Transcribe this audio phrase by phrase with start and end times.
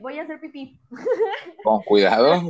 [0.00, 0.80] voy a hacer pipí.
[1.62, 2.42] Con cuidado.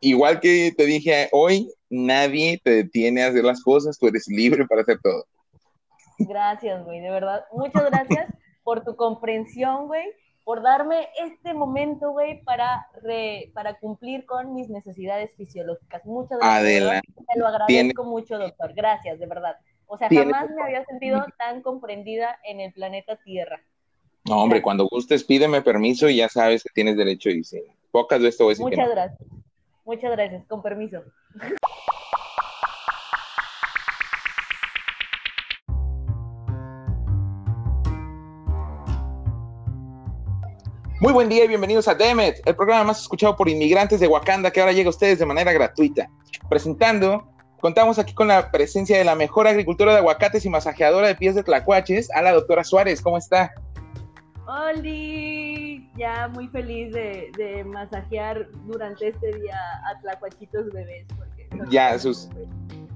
[0.00, 4.66] Igual que te dije hoy, nadie te detiene a hacer las cosas, tú eres libre
[4.66, 5.24] para hacer todo.
[6.18, 7.44] Gracias, güey, de verdad.
[7.52, 8.32] Muchas gracias
[8.62, 10.04] por tu comprensión, güey,
[10.44, 12.86] por darme este momento, güey, para,
[13.54, 16.04] para cumplir con mis necesidades fisiológicas.
[16.04, 16.60] Muchas gracias.
[16.60, 17.12] Adelante.
[17.32, 18.72] Te lo agradezco mucho, doctor.
[18.74, 19.56] Gracias, de verdad.
[19.86, 23.60] O sea, jamás me había sentido tan comprendida en el planeta Tierra.
[24.24, 27.60] No, hombre, cuando gustes, pídeme permiso y ya sabes que tienes derecho y sí.
[27.90, 29.28] Pocas veces te voy a decir Muchas gracias.
[29.84, 31.02] Muchas gracias, con permiso.
[41.00, 44.52] Muy buen día y bienvenidos a Demet, el programa más escuchado por inmigrantes de Wakanda
[44.52, 46.08] que ahora llega a ustedes de manera gratuita.
[46.48, 47.26] Presentando
[47.62, 51.36] Contamos aquí con la presencia de la mejor agricultora de aguacates y masajeadora de pies
[51.36, 53.00] de tlacuaches, a la doctora Suárez.
[53.00, 53.54] ¿Cómo está?
[54.46, 59.56] Oli, ya muy feliz de, masajear durante este día
[59.88, 61.06] a tlacuachitos bebés.
[61.70, 62.28] ya, sus...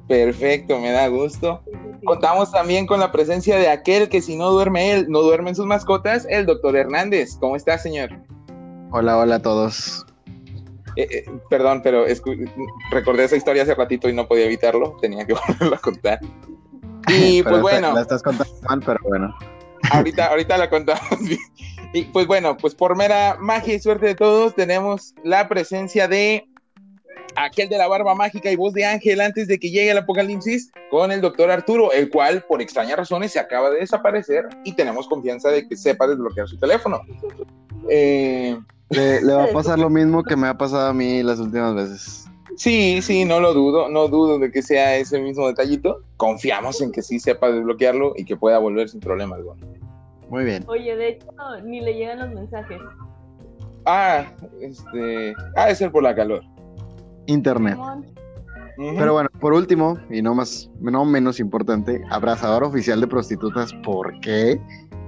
[0.08, 1.62] Perfecto, me da gusto.
[2.04, 5.66] Contamos también con la presencia de aquel que si no duerme él, no duermen sus
[5.66, 7.36] mascotas, el doctor Hernández.
[7.40, 8.10] ¿Cómo está, señor?
[8.92, 10.06] Hola, hola a todos.
[10.94, 12.04] Eh, eh, perdón, pero
[12.90, 16.20] recordé esa historia hace ratito y no podía evitarlo, tenía que volverlo a contar.
[17.08, 17.94] Y pues bueno.
[17.94, 19.32] La estás contando mal, pero bueno.
[19.90, 21.02] Ahorita, ahorita la contamos
[21.92, 26.46] Y pues bueno, pues por mera magia y suerte de todos, tenemos la presencia de
[27.36, 30.72] aquel de la barba mágica y voz de ángel antes de que llegue el apocalipsis
[30.90, 35.06] con el doctor Arturo, el cual por extrañas razones se acaba de desaparecer y tenemos
[35.06, 37.00] confianza de que sepa desbloquear su teléfono.
[37.88, 38.58] Eh,
[38.90, 42.26] le, va a pasar lo mismo que me ha pasado a mí las últimas veces.
[42.56, 46.02] Sí, sí, no lo dudo, no dudo de que sea ese mismo detallito.
[46.16, 49.60] Confiamos en que sí sepa desbloquearlo y que pueda volver sin problema alguno.
[50.28, 50.64] Muy bien.
[50.66, 51.26] Oye, de hecho,
[51.64, 52.80] ni le llegan los mensajes.
[53.84, 54.24] Ah,
[54.60, 55.34] este.
[55.56, 56.42] Ha de ser por la calor.
[57.26, 57.78] Internet.
[58.76, 64.20] Pero bueno, por último, y no más, no menos importante, abrazador oficial de prostitutas, ¿por
[64.20, 64.60] qué?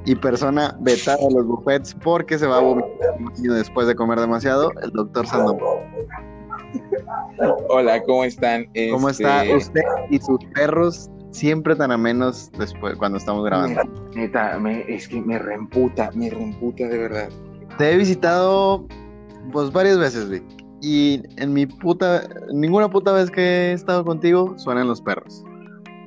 [0.09, 4.73] y persona vetada a los buffets porque se va a vomitar después de comer demasiado,
[4.83, 5.85] el doctor Sandoval.
[7.69, 8.67] Hola, ¿cómo están?
[8.91, 13.83] ¿Cómo está este, usted y sus perros siempre tan amenos después cuando estamos grabando?
[14.15, 14.59] Neta,
[14.89, 17.29] es que me reemputa, me reemputa de verdad.
[17.79, 18.87] Te he visitado
[19.53, 20.45] pues varias veces, Vic.
[20.81, 25.45] Y en mi puta, ninguna puta vez que he estado contigo suenan los perros.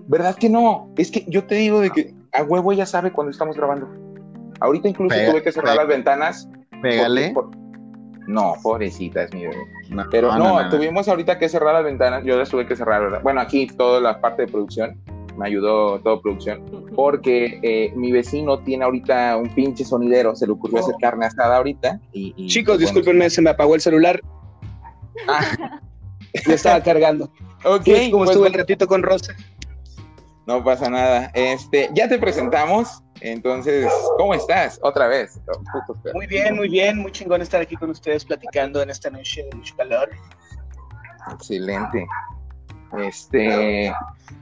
[0.08, 0.90] ¿Verdad que no?
[0.98, 3.90] Es que yo te digo de que a huevo ya sabe cuando estamos grabando.
[4.60, 6.50] Ahorita incluso tuve que cerrar las ventanas.
[6.82, 7.34] Pégale.
[8.28, 9.58] No, pobrecita es mi bebé.
[10.10, 12.24] Pero no, tuvimos ahorita que cerrar las ventanas.
[12.24, 13.22] Yo las tuve que cerrar, ¿verdad?
[13.24, 14.98] Bueno, aquí toda la parte de producción.
[15.38, 16.64] Me ayudó todo producción.
[16.96, 20.36] Porque eh, mi vecino tiene ahorita un pinche sonidero.
[20.36, 22.00] Se le ocurrió hacer carne asada ahorita.
[22.14, 24.22] Y, Chicos, discúlpenme, se me apagó el celular.
[25.28, 25.80] Ah.
[26.46, 27.26] Lo estaba cargando.
[27.66, 27.88] Ok.
[28.12, 29.36] Como pues estuve el ratito con Rosa.
[30.48, 31.32] No pasa nada.
[31.34, 33.04] Este, ya te presentamos.
[33.22, 34.80] Entonces, ¿cómo estás?
[34.82, 35.40] Otra vez.
[36.14, 36.98] Muy bien, muy bien.
[36.98, 40.10] Muy chingón estar aquí con ustedes platicando en esta noche de mucho calor.
[41.32, 42.08] Excelente.
[42.98, 43.94] Este,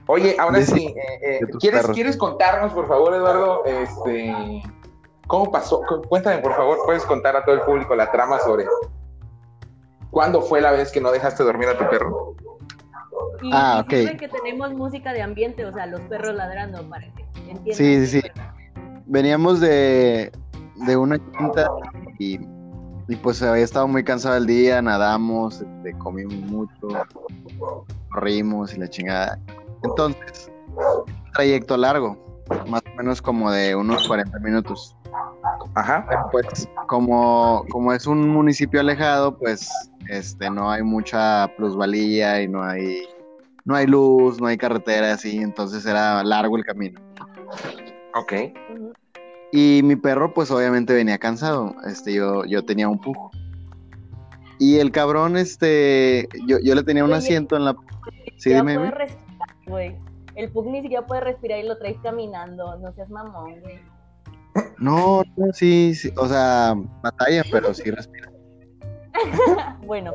[0.06, 4.34] oye, ahora sí, eh, eh, ¿quieres, ¿quieres contarnos, por favor, Eduardo, este,
[5.28, 5.82] cómo pasó?
[6.08, 8.66] Cuéntame, por favor, puedes contar a todo el público la trama sobre
[10.10, 12.34] cuándo fue la vez que no dejaste dormir a tu perro.
[13.40, 14.18] Y, ah, ok.
[14.18, 17.24] que tenemos música de ambiente, o sea, los perros ladrando, parece.
[17.72, 18.22] Sí, sí, sí.
[19.10, 20.30] Veníamos de,
[20.86, 21.68] de una quinta
[22.20, 22.38] y,
[23.08, 26.88] y, pues había estado muy cansado el día, nadamos, este, comimos mucho,
[28.12, 29.36] corrimos y la chingada.
[29.82, 30.52] Entonces,
[31.34, 32.16] trayecto largo,
[32.68, 34.96] más o menos como de unos 40 minutos.
[35.74, 36.06] Ajá.
[36.30, 39.68] pues como, como es un municipio alejado, pues
[40.08, 43.08] este no hay mucha plusvalía y no hay
[43.64, 47.00] no hay luz, no hay carretera así, entonces era largo el camino.
[48.14, 48.32] Ok.
[49.52, 51.74] Y mi perro, pues obviamente venía cansado.
[51.86, 53.30] Este, yo, yo tenía un pujo.
[54.58, 57.76] Y el cabrón, este, yo, yo le tenía un asiento en la.
[58.36, 58.76] Sí, dime.
[58.76, 59.96] Puede respirar, güey.
[60.36, 62.78] El pug ni siquiera puede respirar y lo traes caminando.
[62.78, 63.80] No seas mamón, güey.
[64.78, 68.30] No, no, sí, sí, o sea, batalla, pero sí respira.
[69.86, 70.14] bueno.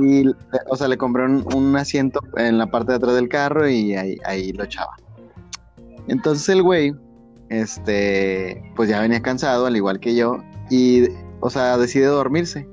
[0.00, 0.28] Y,
[0.68, 4.18] o sea, le compré un, asiento en la parte de atrás del carro y ahí,
[4.24, 4.96] ahí lo echaba.
[6.10, 6.92] Entonces el güey,
[7.50, 11.04] este, pues ya venía cansado, al igual que yo, y,
[11.38, 12.68] o sea, decide dormirse.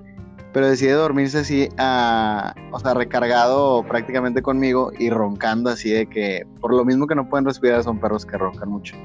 [0.53, 6.73] Pero decide dormirse así, o sea, recargado prácticamente conmigo y roncando así de que, por
[6.73, 8.95] lo mismo que no pueden respirar, son perros que roncan mucho.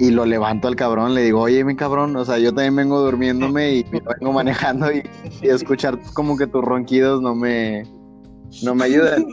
[0.00, 3.00] y lo levanto al cabrón, le digo, oye, mi cabrón, o sea, yo también vengo
[3.00, 3.84] durmiéndome y
[4.20, 5.08] vengo manejando y,
[5.40, 7.84] y escuchar como que tus ronquidos no me,
[8.64, 9.24] no me ayudan.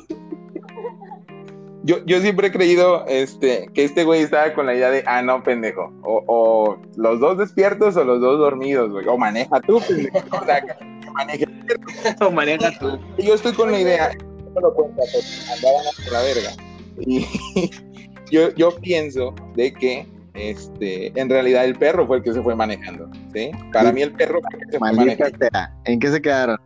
[1.84, 5.22] Yo, yo siempre he creído este, que este güey estaba con la idea de, ah,
[5.22, 5.92] no, pendejo.
[6.04, 9.08] O, o los dos despiertos o los dos dormidos, güey.
[9.08, 10.20] O maneja tú, pendejo.
[10.32, 10.62] O sea,
[11.02, 11.46] que maneje.
[12.22, 13.00] O maneja tú.
[13.18, 14.12] Y Yo estoy con la idea,
[14.54, 15.02] no lo cuenta,
[15.54, 16.52] andaban hasta la verga.
[17.00, 17.26] Y
[18.32, 22.56] yo, yo pienso de que este, en realidad el perro fue el que se fue
[22.56, 23.10] manejando.
[23.34, 23.52] ¿sí?
[23.74, 25.48] Para mí el perro fue el que se fue manejando.
[25.86, 26.58] ¿En qué se quedaron?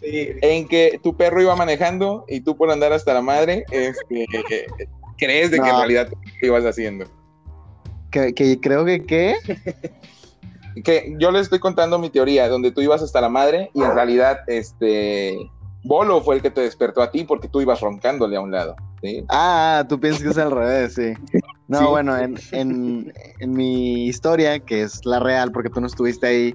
[0.00, 0.30] Sí.
[0.42, 4.26] En que tu perro iba manejando y tú por andar hasta la madre, este,
[5.18, 5.78] crees de que en No.
[5.78, 6.08] realidad
[6.40, 7.04] lo ibas haciendo.
[8.10, 9.34] Que, que creo que qué.
[10.84, 13.94] que yo les estoy contando mi teoría, donde tú ibas hasta la madre y en
[13.94, 15.36] realidad este
[15.82, 18.76] Bolo fue el que te despertó a ti porque tú ibas roncándole a un lado.
[19.02, 19.24] ¿sí?
[19.30, 21.12] Ah, tú piensas que es al revés, sí.
[21.68, 21.84] No, Sí.
[21.86, 26.54] bueno, en, en, en mi historia, que es la real, porque tú no estuviste ahí,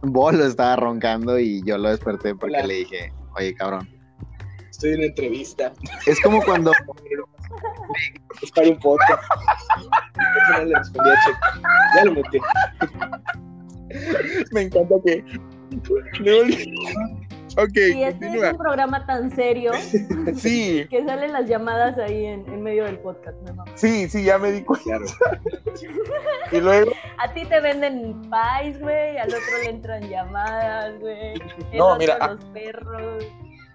[0.12, 2.66] Bolo estaba roncando y yo lo desperté porque Hola.
[2.66, 3.88] le dije, oye, cabrón.
[4.70, 5.72] Estoy en una entrevista.
[6.06, 6.72] Es como cuando,
[8.42, 9.22] Es para un podcast.
[10.52, 11.38] No le respondí a Checo.
[11.96, 12.38] Ya lo metí.
[14.52, 15.24] Me encanta que.
[17.56, 19.72] Ok, Y este es un programa tan serio
[20.36, 23.64] Sí, que salen las llamadas ahí en, en medio del podcast, mamá.
[23.74, 24.84] sí, sí, ya me di cuenta.
[24.84, 25.04] Claro.
[26.52, 31.34] Y luego, A ti te venden pies, güey, al otro le entran llamadas, güey.
[31.74, 33.24] No, mira, a los perros.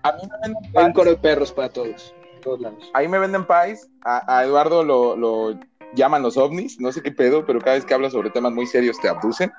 [0.04, 2.13] a mí me venden un coro de perros para todos.
[2.42, 2.92] Todos lados.
[2.94, 3.89] Ahí me venden pies.
[4.04, 5.57] A, a Eduardo lo, lo
[5.95, 6.80] llaman los ovnis.
[6.81, 9.51] No sé qué pedo, pero cada vez que hablas sobre temas muy serios te abducen.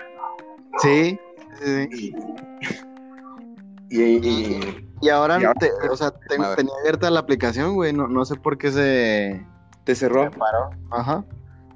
[0.82, 1.18] sí,
[1.62, 2.14] sí.
[3.90, 7.92] Y, y- y ahora, Y ahora- te- o sea, te- tenía abierta la aplicación, güey,
[7.92, 9.46] no, no sé por qué se
[9.84, 10.30] te cerró.
[10.32, 10.70] paró.
[10.90, 11.24] Ajá.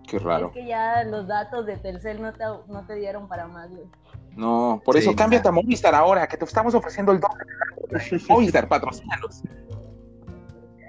[0.09, 0.51] Qué Es raro.
[0.51, 3.85] que ya los datos de Telcel no te, no te dieron para más, güey.
[4.37, 5.53] No, por Sí, eso cámbiate a.
[5.53, 7.45] Movistar ahora, que te estamos ofreciendo el doble.
[8.29, 9.43] Movistar, patrocínalos.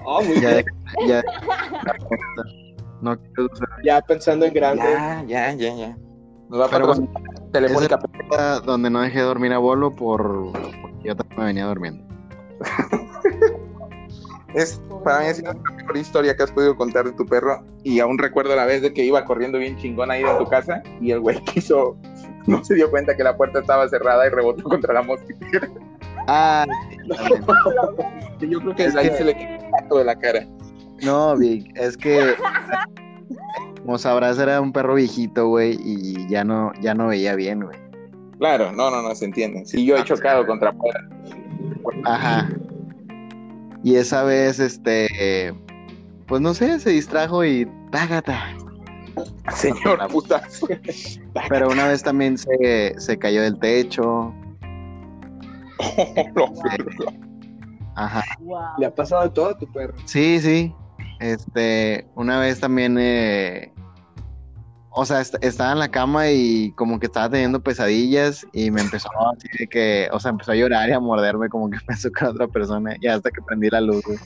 [0.04, 0.66] Oh, muy Ya, bien.
[1.08, 1.22] ya.
[3.02, 3.18] No
[3.84, 4.84] Ya pensando en grande.
[4.84, 5.98] Ya, ya, ya, ya.
[6.50, 8.00] Nos va a Pero patrocinar Telefónica.
[8.32, 10.52] esa donde no dejé dormir a Bolo por
[11.04, 12.04] yo también me venía durmiendo.
[14.54, 17.64] Es, para mí ha sido la mejor historia que has podido contar de tu perro.
[17.84, 20.84] Y aún recuerdo la vez de que iba corriendo bien chingón ahí en tu casa
[21.00, 21.96] y el güey quiso,
[22.48, 25.70] no se dio cuenta que la puerta estaba cerrada y rebotó contra la mosquitera.
[26.28, 26.66] Ah,
[28.40, 30.46] yo creo que Es desde ahí que- se le quitó el tacto de la cara.
[31.02, 32.36] No, Vic, es que
[33.84, 37.78] como sabrás era un perro viejito, güey, y ya no, ya no veía bien, güey.
[38.42, 39.64] Claro, no, no, no se entiende.
[39.68, 41.04] Si yo he chocado contra puertas.
[42.06, 42.50] Ajá.
[43.84, 45.54] Y esa vez, este,
[46.26, 48.44] pues no sé, se distrajo y tágata.
[49.54, 50.60] Señor putas.
[51.50, 54.34] Pero una vez también se, se cayó del techo.
[57.96, 58.24] Ajá.
[58.40, 58.64] Wow.
[58.80, 59.94] Le ha pasado de todo a tu perro.
[60.06, 60.74] Sí, sí.
[61.20, 63.72] Este, una vez también, eh,
[64.94, 68.82] o sea, est- estaba en la cama y como que estaba teniendo pesadillas y me
[68.82, 72.10] empezó así de que, o sea, empezó a llorar y a morderme como que pensó
[72.12, 74.18] con otra persona y hasta que prendí la luz, güey.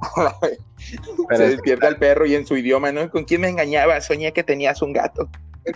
[1.28, 3.10] Pero se es- despierta el perro y en su idioma, ¿no?
[3.10, 4.00] ¿Con quién me engañaba?
[4.00, 5.28] Soñé que tenías un gato.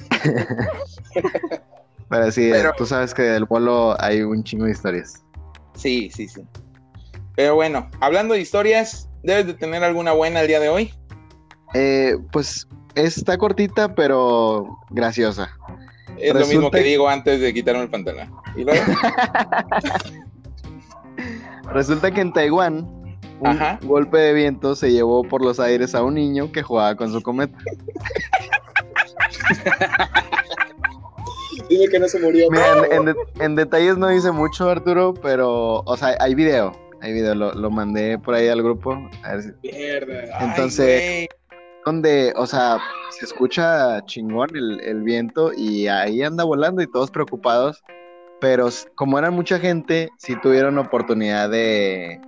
[2.08, 5.22] pero sí, Pero- tú sabes que del bolo hay un chingo de historias.
[5.74, 6.42] Sí, sí, sí.
[7.36, 10.94] Pero bueno, hablando de historias, ¿debes de tener alguna buena el día de hoy?
[11.74, 15.50] Eh, pues está cortita, pero graciosa.
[16.18, 18.30] Es lo Resulta mismo que digo antes de quitarme el pantalón.
[18.56, 18.82] Y luego,
[21.72, 22.86] Resulta que en Taiwán,
[23.40, 23.78] un Ajá.
[23.82, 27.20] golpe de viento se llevó por los aires a un niño que jugaba con su
[27.22, 27.56] cometa.
[31.68, 32.48] Dime que no se murió.
[32.50, 36.72] Mira, en, en de- en detalles no dice mucho, Arturo, pero, o sea, hay video.
[37.00, 38.92] Hay video, lo, lo mandé por ahí al grupo.
[39.22, 40.38] A ver si- Mierda.
[40.38, 41.28] ay, Entonces-
[41.84, 42.78] donde, o sea,
[43.10, 47.82] se escucha chingón el, el viento y ahí anda volando y todos preocupados.
[48.40, 52.20] Pero como eran mucha gente, sí tuvieron oportunidad de,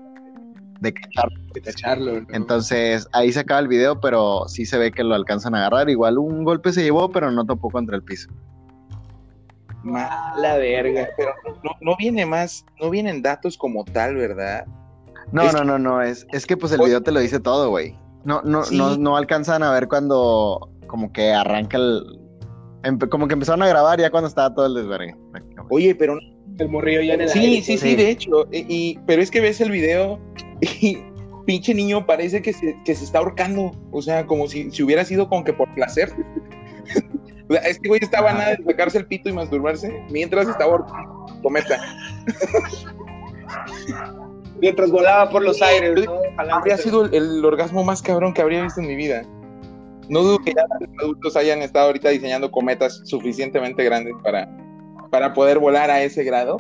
[0.81, 1.39] de cacharlo.
[1.53, 2.21] De cacharlo.
[2.21, 2.27] ¿no?
[2.31, 5.91] Entonces ahí se acaba el video, pero sí se ve que lo alcanzan a agarrar.
[5.91, 8.31] Igual un golpe se llevó, pero no topó contra el piso.
[9.83, 11.09] ma- La verga.
[11.17, 11.33] pero
[11.63, 14.65] no, no viene más, no vienen datos como tal, ¿verdad?
[15.33, 17.69] No, Es no, no, no, es, es que pues el video te lo dice todo,
[17.71, 17.99] güey.
[18.27, 18.77] No, no, Sí.
[18.77, 22.03] no, no alcanzan a ver cuando como que arranca el...
[22.83, 25.15] empe- como que empezaron a grabar ya cuando estaba todo el desvergue.
[25.71, 26.19] Oye, pero
[26.59, 27.63] El morrillo ya en el sí, aire.
[27.63, 27.97] sí, sí, Sí.
[27.97, 28.47] de hecho.
[28.53, 30.19] Y, y- pero es que ves el video
[30.61, 30.99] y
[31.47, 33.73] pinche niño parece que se, que se está ahorcando.
[33.93, 36.13] O sea, como si, si hubiera sido como que por placer.
[37.49, 40.73] O sea, este güey estaba a nada de sacarse el pito y masturbarse mientras estaba
[40.73, 41.79] ahorcando cometa.
[44.61, 46.21] Mientras volaba por los aires, ¿no?
[46.39, 49.23] Habría sido el, el orgasmo más cabrón que habría visto en mi vida.
[50.09, 54.49] No dudo que ya los adultos hayan estado ahorita diseñando cometas suficientemente grandes para,
[55.11, 56.59] para poder volar a ese grado.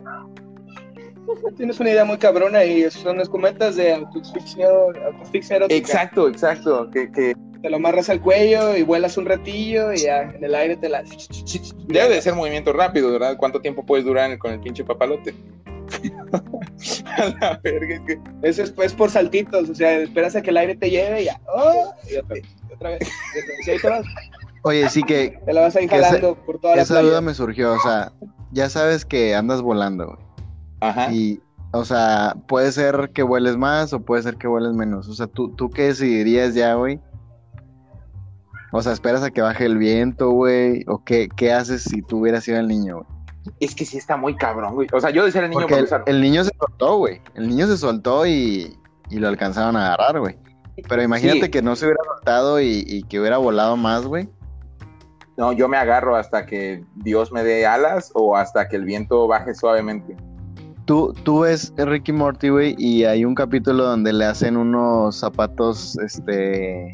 [1.56, 4.68] Tienes una idea muy cabrona y son las cometas de autoasfixia,
[5.06, 5.76] autoasfixia erótica.
[5.76, 6.90] Exacto, exacto.
[6.90, 10.54] Que, que Te lo amarras al cuello y vuelas un ratillo y ya en el
[10.54, 11.02] aire te la...
[11.86, 13.36] debe de ser movimiento rápido, ¿verdad?
[13.36, 15.34] ¿Cuánto tiempo puedes durar con el pinche papalote?
[17.18, 20.74] a la verga, que Eso es, por saltitos, o sea, esperas a que el aire
[20.76, 21.40] te lleve y ya.
[21.54, 21.92] ¡Oh!
[22.10, 23.08] Y otra, y otra vez.
[23.66, 24.02] Y otra.
[24.62, 27.08] Oye, sí que Te la vas a ir jalando por toda la esa playa.
[27.08, 28.12] duda me surgió, o sea,
[28.52, 30.18] ya sabes que andas volando, güey.
[30.80, 31.12] Ajá.
[31.12, 31.40] Y,
[31.72, 35.08] o sea, puede ser que vueles más o puede ser que vueles menos.
[35.08, 37.00] O sea, ¿tú, tú qué decidirías ya, güey?
[38.72, 40.84] O sea, ¿esperas a que baje el viento, güey?
[40.88, 43.15] ¿O qué, qué haces si tú hubieras sido el niño, güey?
[43.60, 44.88] Es que sí está muy cabrón, güey.
[44.92, 47.20] O sea, yo de ser el niño Porque el, el niño se soltó, güey.
[47.34, 48.76] El niño se soltó y,
[49.10, 50.36] y lo alcanzaron a agarrar, güey.
[50.88, 51.50] Pero imagínate Sí.
[51.50, 54.28] que no se hubiera soltado y, y que hubiera volado más, güey.
[55.36, 59.26] No, yo me agarro hasta que Dios me dé alas o hasta que el viento
[59.28, 60.16] baje suavemente.
[60.86, 65.98] Tú, tú ves Ricky Morty, güey, y hay un capítulo donde le hacen unos zapatos,
[65.98, 66.90] este,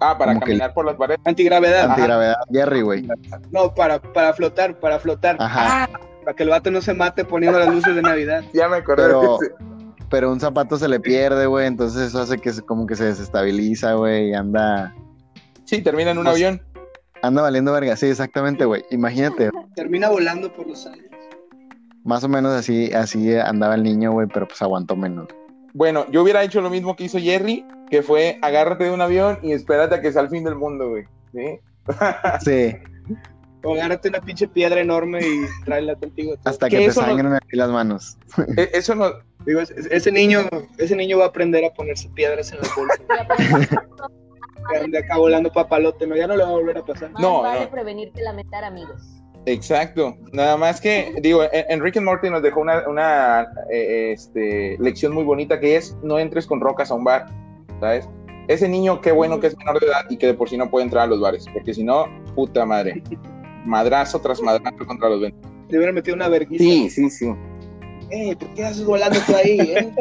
[0.00, 1.20] Ah, para Como que- caminar por las paredes.
[1.24, 1.84] Antigravedad.
[1.84, 1.92] Ajá.
[1.94, 3.08] antigravedad Jerry, güey.
[3.50, 5.36] No, para, para flotar, para flotar.
[5.38, 5.88] Ajá.
[6.24, 8.42] Para que el vato no se mate poniendo las luces de Navidad.
[8.54, 9.38] Ya me acordé Pero-.
[10.08, 13.04] Pero un zapato se le pierde, güey, entonces eso hace que se- como que se
[13.04, 14.92] desestabiliza, güey, y anda,
[15.64, 16.62] Sí, termina en un Pues- avión.
[17.22, 17.94] anda valiendo verga.
[17.94, 18.84] Sí, exactamente, güey.
[18.90, 21.08] Imagínate, Termina volando por los aires.
[22.02, 25.28] más o menos así, así andaba el niño, güey, pero pues aguantó menos.
[25.74, 29.38] Bueno, yo hubiera hecho lo mismo que hizo Jerry, que fue agárrate de un avión
[29.42, 31.04] y espérate a que sea el fin del mundo, güey.
[31.32, 31.60] ¿Sí?
[32.44, 32.76] Sí,
[33.62, 36.34] O agárrate una pinche piedra enorme y tráela contigo.
[36.44, 38.16] hasta Que que te eso no- sangren aquí las manos.
[38.56, 39.10] E- Eso no,
[39.46, 40.40] Digo, es- ese niño,
[40.78, 43.00] ese niño va a aprender a ponerse piedras en las bolsas.
[44.74, 47.10] Ya ande acá volando papalote, no, ya no le va a volver a pasar.
[47.12, 47.70] Más No, vale no.
[47.70, 49.02] prevenir que lamentar, amigos.
[49.46, 50.16] Exacto.
[50.32, 55.24] Nada más que, digo, en- Enrique Morty nos dejó una, una, eh, este, lección muy
[55.24, 57.26] bonita que es no entres con rocas a un bar,
[57.80, 58.08] ¿sabes?
[58.48, 60.70] Ese niño, qué bueno que es menor de edad y que de por sí no
[60.70, 63.02] puede entrar a los bares, porque si no, puta madre.
[63.64, 65.50] Madrazo tras madrazo contra los ventas.
[65.68, 66.62] Le hubieran metido una verguisa.
[66.64, 67.32] Sí, sí, sí.
[68.10, 69.94] Eh, ¿por qué haces volando tú ahí, eh?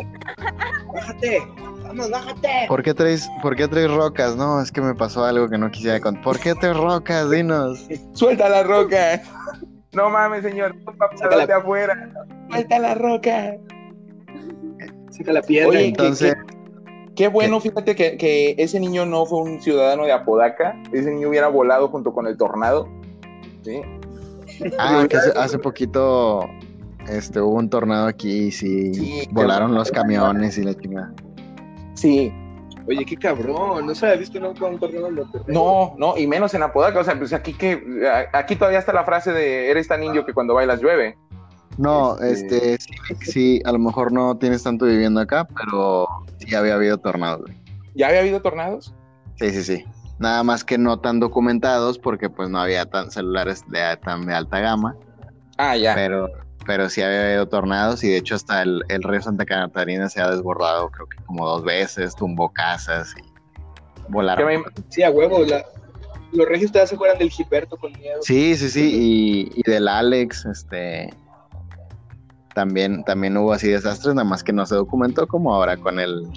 [0.93, 1.41] Bájate.
[1.83, 2.50] Vamos, bájate.
[2.67, 4.36] ¿Por qué traes, por qué traes rocas?
[4.36, 6.24] No, es que me pasó algo que no quisiera contar.
[6.24, 7.29] ¿Por qué traes rocas?
[7.29, 7.88] Dinos.
[8.13, 9.21] Suelta la roca.
[9.93, 10.75] No mames, señor.
[10.83, 11.55] Papalote Sácala.
[11.55, 12.12] afuera.
[12.50, 13.57] Suelta la roca.
[15.12, 15.69] Saca la piedra.
[15.69, 16.59] Oye, Entonces, Qué
[17.27, 20.75] bueno, fíjate que, que ese niño no fue un ciudadano de Apodaca.
[20.91, 22.88] Ese niño hubiera volado junto con el tornado.
[23.63, 23.81] Sí.
[24.79, 26.41] ah, que hace, hace poquito
[27.07, 31.13] este, hubo un tornado aquí y sí, Sí, volaron qué- los camiones y la chingada.
[31.93, 32.31] Sí.
[32.88, 33.85] Oye, qué cabrón.
[33.85, 35.15] No se había visto nunca un tornado en.
[35.47, 36.99] No, no, y menos en Apodaca.
[36.99, 37.83] O sea, pues aquí que
[38.33, 41.17] aquí todavía está la frase de eres tan indio que cuando bailas llueve.
[41.79, 42.77] No, Este- este,
[43.19, 46.07] sí, sí, a lo mejor no tienes tanto viviendo acá, pero
[46.38, 47.57] sí había habido tornados, güey.
[47.95, 48.93] ¿Ya había habido tornados?
[49.36, 49.86] Sí, sí, sí.
[50.19, 54.33] Nada más que no tan documentados porque pues no había tan celulares de, tan de
[54.36, 54.95] alta gama,
[55.57, 55.95] Ah, ya.
[55.95, 56.27] pero,
[56.65, 60.21] pero sí había habido tornados y de hecho hasta el, el río Santa Catarina se
[60.21, 63.24] ha desbordado creo que como dos veces, tumbó casas y
[64.12, 64.63] volaron.
[64.89, 65.45] Sí, a huevo.
[65.45, 65.63] la-
[66.33, 68.17] Los regios todavía se acuerdan del Gilberto con miedo.
[68.21, 68.91] Sí, sí, sí,
[69.55, 71.09] y, y del Alex, este,
[72.60, 76.28] también, también hubo así desastres, nada más que no se documentó como ahora con el...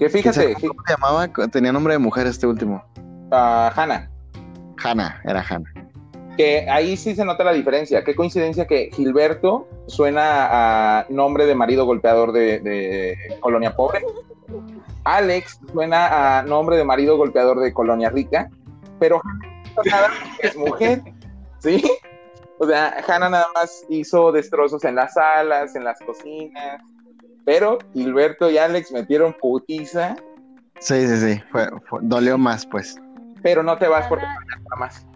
[0.00, 1.28] que fíjate, ¿Cómo se llamaba?
[1.52, 2.82] Tenía nombre de mujer este último.
[3.30, 4.10] ah, Hanna,
[4.82, 5.72] Hanna, era Hanna.
[6.36, 8.02] que ahí sí se nota la diferencia.
[8.02, 10.48] Qué coincidencia que Gilberto suena
[10.98, 14.00] a nombre de marido golpeador de, de Colonia Pobre.
[15.04, 18.50] Alex suena a nombre de marido golpeador de Colonia Rica.
[18.98, 19.22] Pero
[19.76, 20.08] Hannah
[20.40, 21.00] es mujer.
[21.60, 21.80] ¿Sí?
[22.62, 26.82] O sea, Hannah nada más hizo destrozos en las salas, en las cocinas.
[27.46, 30.14] Pero Gilberto y Alex metieron putiza.
[30.78, 32.96] Sí, sí, sí, fue, fue- dolió más, pues.
[33.42, 35.06] Pero no te vas por Hannah, nada más.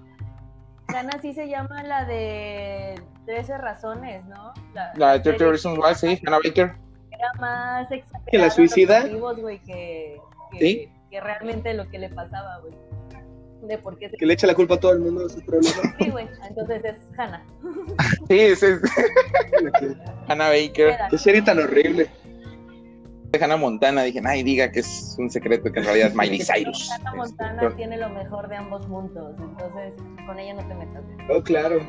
[0.88, 4.52] Hannah sí se llama la de 13 razones, ¿no?
[4.72, 6.74] La, La de serie 30 Reasons Why, sí, Hannah Baker.
[7.10, 9.00] Era más exagerada ¿Que la suicida?
[9.00, 10.18] los motivos, güey, que,
[10.52, 10.92] que, Sí.
[11.10, 12.74] que realmente lo que le pasaba, güey.
[13.66, 14.16] De por qué se...
[14.16, 15.80] Que le echa la culpa a todo el mundo de sus problemas.
[15.98, 17.44] Sí, güey, entonces es Hannah.
[18.28, 18.80] Sí, es, es
[20.28, 20.96] Hannah Baker.
[21.10, 22.08] Qué serie tan horrible.
[23.32, 26.38] de Hannah Montana, dije, ay, diga que es un secreto que en realidad es Miley
[26.44, 26.90] Cyrus.
[26.90, 29.92] Hannah Este, Montana pero- tiene lo mejor de ambos mundos, entonces
[30.26, 31.02] con ella no te metas.
[31.30, 31.80] Oh, claro.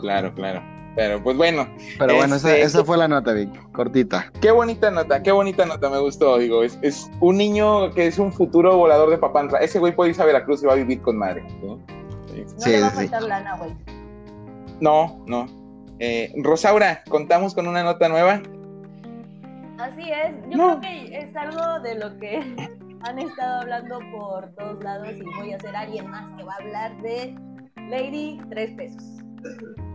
[0.00, 0.62] claro, claro.
[0.96, 1.66] Pero pues bueno,
[1.98, 4.30] Pero bueno, esa, Este- esa fue la nota, Vic, cortita.
[4.40, 8.18] qué bonita nota, qué bonita nota, me gustó, digo, es, es un niño que es
[8.20, 9.58] un futuro volador de papantla.
[9.58, 11.44] Ese güey puede irse a Veracruz y va a vivir con madre.
[11.48, 11.56] ¿sí?
[12.32, 12.44] Sí.
[12.44, 12.96] No Sí, le va a sí.
[12.96, 13.74] faltar lana, güey.
[14.80, 15.46] No, no.
[15.98, 18.40] Eh, Rosaura, contamos con una nota nueva.
[19.78, 20.80] Así es, yo No.
[20.80, 22.38] creo que es algo de lo que
[23.02, 26.56] han estado hablando por todos lados y voy a ser alguien más que va a
[26.56, 27.34] hablar de
[27.88, 29.04] Lady Tres Pesos.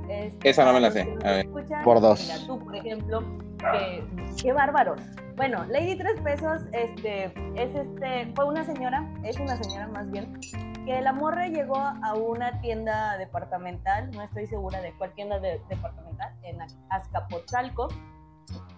[0.10, 1.50] Este, Esa no me la sé, a ver.
[1.84, 2.20] Por dos.
[2.22, 3.22] Mira, tú, por ejemplo,
[3.60, 4.04] que,
[4.42, 5.00] qué bárbaros.
[5.36, 7.26] Bueno, Lady Tres Pesos, este,
[7.56, 10.38] es este, fue una señora, es una señora más bien,
[10.86, 15.62] que la morra llegó a una tienda departamental, no estoy segura de cuál tienda de-
[15.70, 16.58] departamental, en
[16.90, 17.88] Azcapotzalco,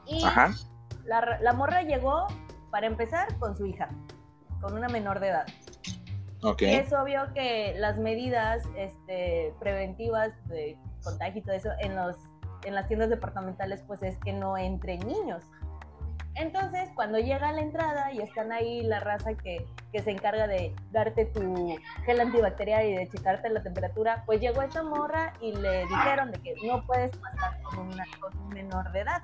[0.06, 0.52] y Ajá.
[1.06, 2.28] la, la morra llegó,
[2.70, 3.90] para empezar, con su hija,
[4.62, 5.48] con una menor de edad.
[6.44, 6.62] Ok.
[6.64, 12.16] Y es obvio que las medidas este, preventivas de contagio y todo eso en, los,
[12.64, 15.44] en las tiendas departamentales, pues es que no entren niños.
[16.36, 20.48] Entonces, cuando llega a la entrada y están ahí la raza que, que se encarga
[20.48, 25.54] de darte tu gel antibacterial y de checarte la temperatura, pues llegó esta morra y
[25.54, 29.22] le dijeron de que no puedes pasar con, una, con un menor de edad.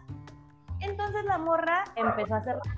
[0.82, 2.70] Entonces la morra empezó a hacerse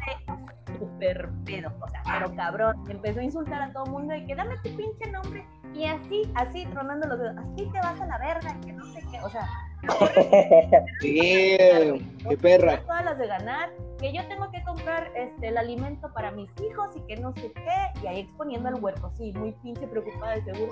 [0.77, 4.35] súper pedo, o sea, pero cabrón, empezó a insultar a todo el mundo y que
[4.35, 8.17] dame tu pinche nombre y así, así, tronando los dedos, así te vas a la
[8.17, 9.47] verga y que no sé qué, o sea,
[11.01, 12.81] Damn, qué perra.
[12.81, 16.89] todas las de ganar, que yo tengo que comprar este, el alimento para mis hijos
[16.95, 20.43] y que no sé qué, y ahí exponiendo al huerco, sí, muy pinche preocupada de
[20.43, 20.71] seguro.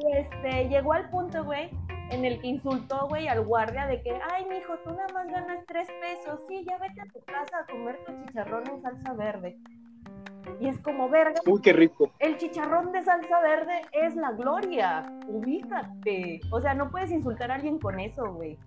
[0.00, 1.70] Y este, llegó al punto, güey,
[2.10, 5.64] en el que insultó, güey, al guardia de que, ay, mijo, tú nada más ganas
[5.66, 9.56] tres pesos, sí, ya vete a tu casa a comer tu chicharrón en salsa verde.
[10.60, 12.10] Y es como, verga, Uy, qué rico.
[12.18, 16.40] el chicharrón de salsa verde es la gloria, ubícate.
[16.50, 18.58] O sea, no puedes insultar a alguien con eso, güey.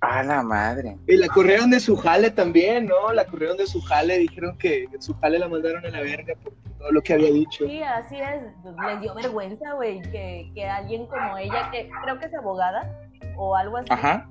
[0.00, 0.96] A la madre.
[1.08, 3.12] Y la corrieron de su jale también, ¿no?
[3.12, 6.34] La corrieron de su jale, dijeron que en su jale la mandaron a la verga
[6.42, 7.66] por todo lo que había dicho.
[7.66, 8.42] Sí, así es.
[8.62, 12.88] Pues, les dio vergüenza, güey, que, que alguien como ella, que creo que es abogada
[13.36, 14.28] o algo así, Ajá.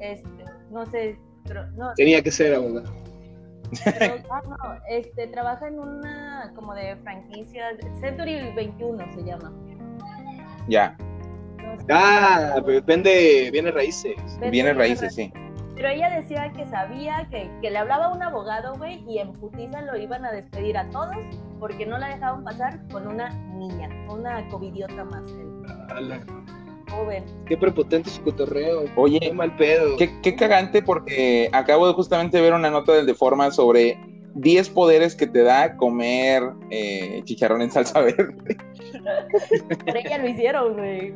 [0.00, 2.90] este, no sé, pero, no, Tenía que ser abogado.
[3.84, 4.56] Pero- ah, no,
[4.88, 9.52] este, trabaja en una como de franquicias, Century 21 se llama.
[10.68, 10.96] Ya.
[11.58, 11.86] No sé.
[11.90, 14.14] Ah, pues vende bienes raíces.
[14.16, 15.32] Vende Viene bienes raíces, sí.
[15.74, 19.32] Pero ella decía que sabía que, que le hablaba a un abogado, güey, y en
[19.32, 21.16] putiza lo iban a despedir a todos
[21.58, 25.24] porque no la dejaban pasar con una niña, una covidiota más.
[25.88, 26.20] Ala,
[26.90, 27.24] Joven.
[27.46, 28.84] Qué prepotente su cotorreo.
[28.84, 29.96] Qué Oye, mal pedo.
[29.96, 33.98] qué, qué cagante porque acabo de justamente ver una nota del Deforma sobre
[34.34, 38.34] 10 poderes que te da comer eh, chicharrón en salsa verde.
[39.84, 41.14] Pero ella lo hicieron, güey.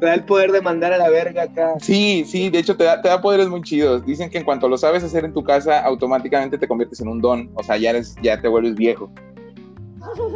[0.00, 1.74] Te da el poder de mandar a la verga acá.
[1.80, 4.04] Sí, sí, de hecho te da, te da poderes muy chidos.
[4.04, 7.20] Dicen que en cuanto lo sabes hacer en tu casa, automáticamente te conviertes en un
[7.20, 7.50] don.
[7.54, 9.10] O sea, ya eres, ya te vuelves viejo.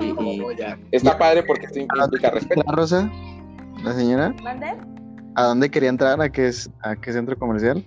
[0.01, 0.79] Y, y ya.
[0.93, 2.63] está padre porque esto implica respeto.
[2.65, 3.11] ¿La Rosa?
[3.85, 4.35] ¿La señora?
[4.43, 4.75] ¿Mande?
[5.37, 6.21] ¿A dónde quería entrar?
[6.21, 7.85] ¿A qué, es- a qué centro comercial?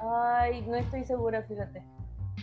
[0.00, 1.82] Ay, no estoy segura, fíjate.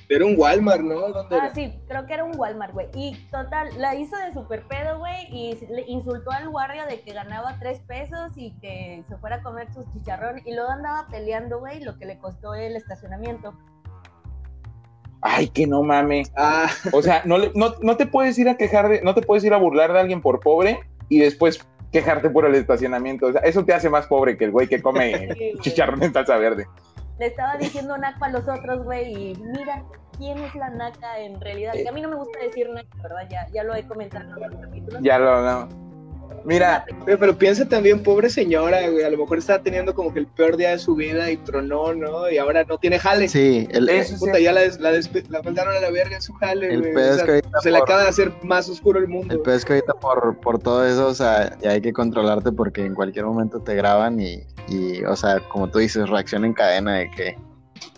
[0.10, 1.00] Era un Walmart, ¿no?
[1.12, 1.56] ¿Dónde Ah, era?
[1.56, 2.88] sí, creo que era un Walmart, güey.
[2.94, 7.14] Y total, la hizo de super pedo, güey, y le insultó al guardia de que
[7.14, 10.42] ganaba tres pesos y que se fuera a comer sus chicharrón.
[10.46, 13.54] Y luego andaba peleando, güey, lo que le costó el estacionamiento.
[15.22, 16.32] Ay, que no mames.
[16.38, 19.22] Ah, O sea, no, le- no, no te puedes ir a quejar de, no te
[19.24, 21.66] puedes ir a burlar de alguien por pobre y después
[21.96, 23.28] quejarte por el estacionamiento.
[23.28, 26.12] O sea, eso te hace más pobre que el güey que come Sí, chicharrón en
[26.12, 26.68] salsa verde.
[27.20, 29.82] Le estaba diciendo naco a los otros, güey, y mira
[30.18, 31.72] quién es la naca en realidad.
[31.72, 33.28] Que a mí no me gusta decir naca, ¿verdad?
[33.30, 35.02] Ya, ya lo he comentado en otros capítulos.
[35.02, 35.85] Ya lo no.
[36.46, 39.04] Mira, pero piensa también, pobre señora, güey.
[39.04, 41.94] A lo mejor estaba teniendo como que el peor día de su vida y tronó,
[41.96, 42.30] ¿no?
[42.30, 43.28] Y ahora no tiene jale.
[43.28, 46.82] Sí, el, Eso Puta, ya la, la, mandaron a la verga en su jale, El
[46.82, 46.94] güey.
[46.94, 49.34] pedo O es que ahorita se le acaba de hacer más oscuro el mundo.
[49.34, 52.52] el peor es que ahorita por, por todo eso, o sea, ya hay que controlarte
[52.52, 56.54] porque en cualquier momento te graban y, y, o sea, como tú dices, reacción en
[56.54, 57.36] cadena de que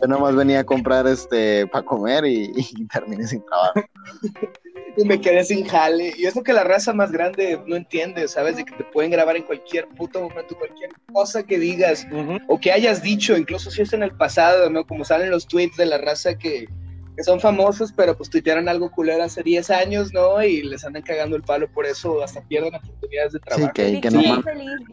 [0.01, 3.81] yo nomás venía a comprar este para comer y, y terminé sin trabajo.
[4.97, 6.11] Y me quedé sin jale.
[6.17, 8.57] Y es lo que la raza más grande no entiende, ¿sabes?
[8.57, 12.05] De que te pueden grabar en cualquier puto momento, cualquier cosa que digas
[12.47, 14.85] o que hayas dicho, incluso si es en el pasado, ¿no?
[14.85, 16.67] Como salen los tweets de la raza que,
[17.15, 20.43] que son famosos, pero pues tuitearon algo culero hace 10 años, ¿no?
[20.43, 23.73] Y les andan cagando el palo por eso, hasta pierden oportunidades de Sí, trabajo.
[23.73, 24.39] que, El que Víctor, no Sí.
[24.39, 24.87] es feliz.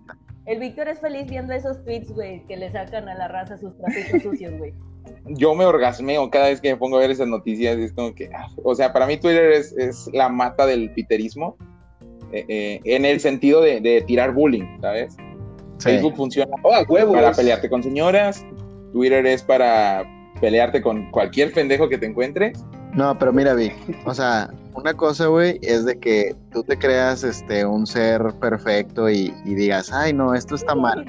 [0.46, 3.74] El Víctor es feliz viendo esos tweets, güey, que le sacan a la raza sus
[3.78, 4.74] trapitos sucios, güey.
[5.26, 7.76] Yo me orgasmeo cada vez que me pongo a ver esas noticias.
[7.78, 11.56] Es como que, ah, o sea, para mí Twitter es, es la mata del piterismo.
[12.32, 15.14] eh, eh, en el sentido de, de tirar bullying, ¿sabes?
[15.78, 15.90] Sí.
[15.90, 17.14] Facebook funciona Oh, huevos.
[17.14, 18.44] para pelearte con señoras,
[18.92, 20.04] Twitter es para
[20.40, 22.64] pelearte con cualquier pendejo que te encuentres.
[22.94, 23.70] No, pero mira, Vi,
[24.04, 29.08] o sea, una cosa, güey, es de que tú te creas este, un ser perfecto
[29.10, 31.04] y, y digas, ay, no, esto está mal.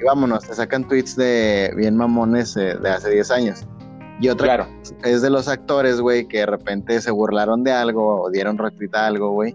[0.00, 3.66] Y vámonos, te sacan tweets de bien mamones eh, de hace 10 años.
[4.20, 4.66] Y otra Claro.
[5.04, 8.90] es de los actores, güey, que de repente se burlaron de algo o dieron retweet
[8.94, 9.54] a algo, güey.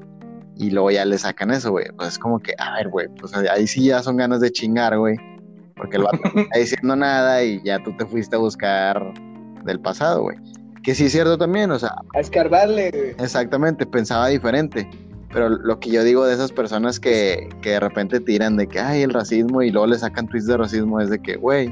[0.58, 1.86] Y luego ya le sacan eso, güey.
[1.98, 4.98] Pues es como que, a ver, güey, pues ahí sí ya son ganas de chingar,
[4.98, 5.18] güey.
[5.76, 9.14] Porque el vato no está diciendo nada y ya tú te fuiste a buscar
[9.66, 10.38] del pasado, güey.
[10.84, 12.92] Que sí es cierto también, o sea, A escarbarle.
[12.92, 13.10] güey.
[13.20, 14.90] Exactamente, pensaba diferente.
[15.32, 18.80] Pero lo que yo digo de esas personas que, que de repente tiran de que,
[18.80, 21.72] ay, el racismo y luego le sacan tweets de racismo es de que, güey,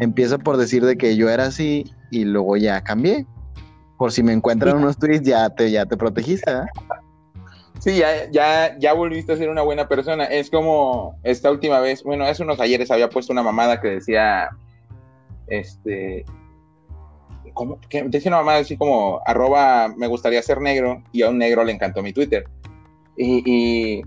[0.00, 3.26] empieza por decir de que yo era así y luego ya cambié.
[3.96, 6.52] Por si me encuentran unos tweets ya te, ya te protegiste.
[7.80, 10.24] Sí, ya, ya, ya volviste a ser una buena persona.
[10.24, 14.50] Es como esta última vez, bueno, hace unos ayeres había puesto una mamada que decía,
[15.46, 16.24] este,
[17.54, 17.78] ¿cómo?
[17.88, 21.64] Que decía una mamada así como, arroba, me gustaría ser negro, y a un negro
[21.64, 22.46] le encantó mi Twitter.
[23.20, 24.02] Y, y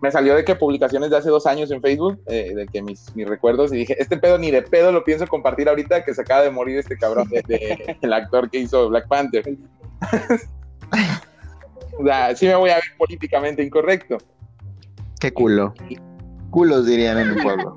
[0.00, 3.14] me salió de que publicaciones de hace dos años en Facebook, eh, de que mis,
[3.14, 6.22] mis recuerdos, y dije, este pedo ni de pedo lo pienso compartir ahorita, que se
[6.22, 9.44] acaba de morir este cabrón, de- de- el actor que hizo Black Panther.
[11.98, 14.18] o sea, sí me voy a ver políticamente incorrecto.
[15.20, 15.74] Qué culo.
[16.50, 17.76] Culos dirían en mi pueblo.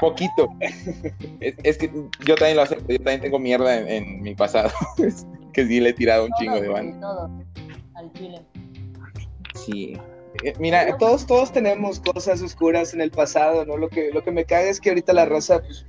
[0.00, 0.48] Poquito.
[1.40, 1.90] Es, es que
[2.24, 4.70] yo también lo acepto, yo también tengo mierda en, en mi pasado.
[5.52, 7.00] que sí le he tirado un chingo de banda.
[7.00, 7.30] Todo,
[7.96, 8.40] al chile.
[9.70, 9.98] Sí.
[10.44, 13.76] Eh, Mira, Todos, todos tenemos cosas oscuras en el pasado, ¿no?
[13.76, 15.84] Lo que, lo que me caga es que ahorita la raza pues,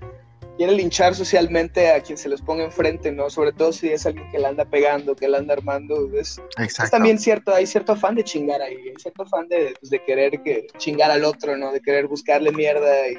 [0.57, 3.29] quiere linchar socialmente a quien se les ponga enfrente, ¿no?
[3.29, 6.09] Sobre todo si es alguien que la anda pegando, que la anda armando.
[6.17, 6.41] Es,
[6.91, 10.41] también cierto, hay cierto afán de chingar ahí, hay cierto afán de, pues, de querer
[10.41, 11.71] que chingar al otro, ¿no?
[11.71, 13.07] De querer buscarle mierda.
[13.07, 13.17] Y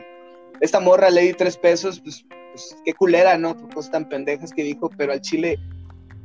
[0.60, 3.56] esta morra le di tres pesos, pues, pues, qué culera, ¿no?
[3.70, 5.58] Cosas tan pendejas que dijo, pero al chile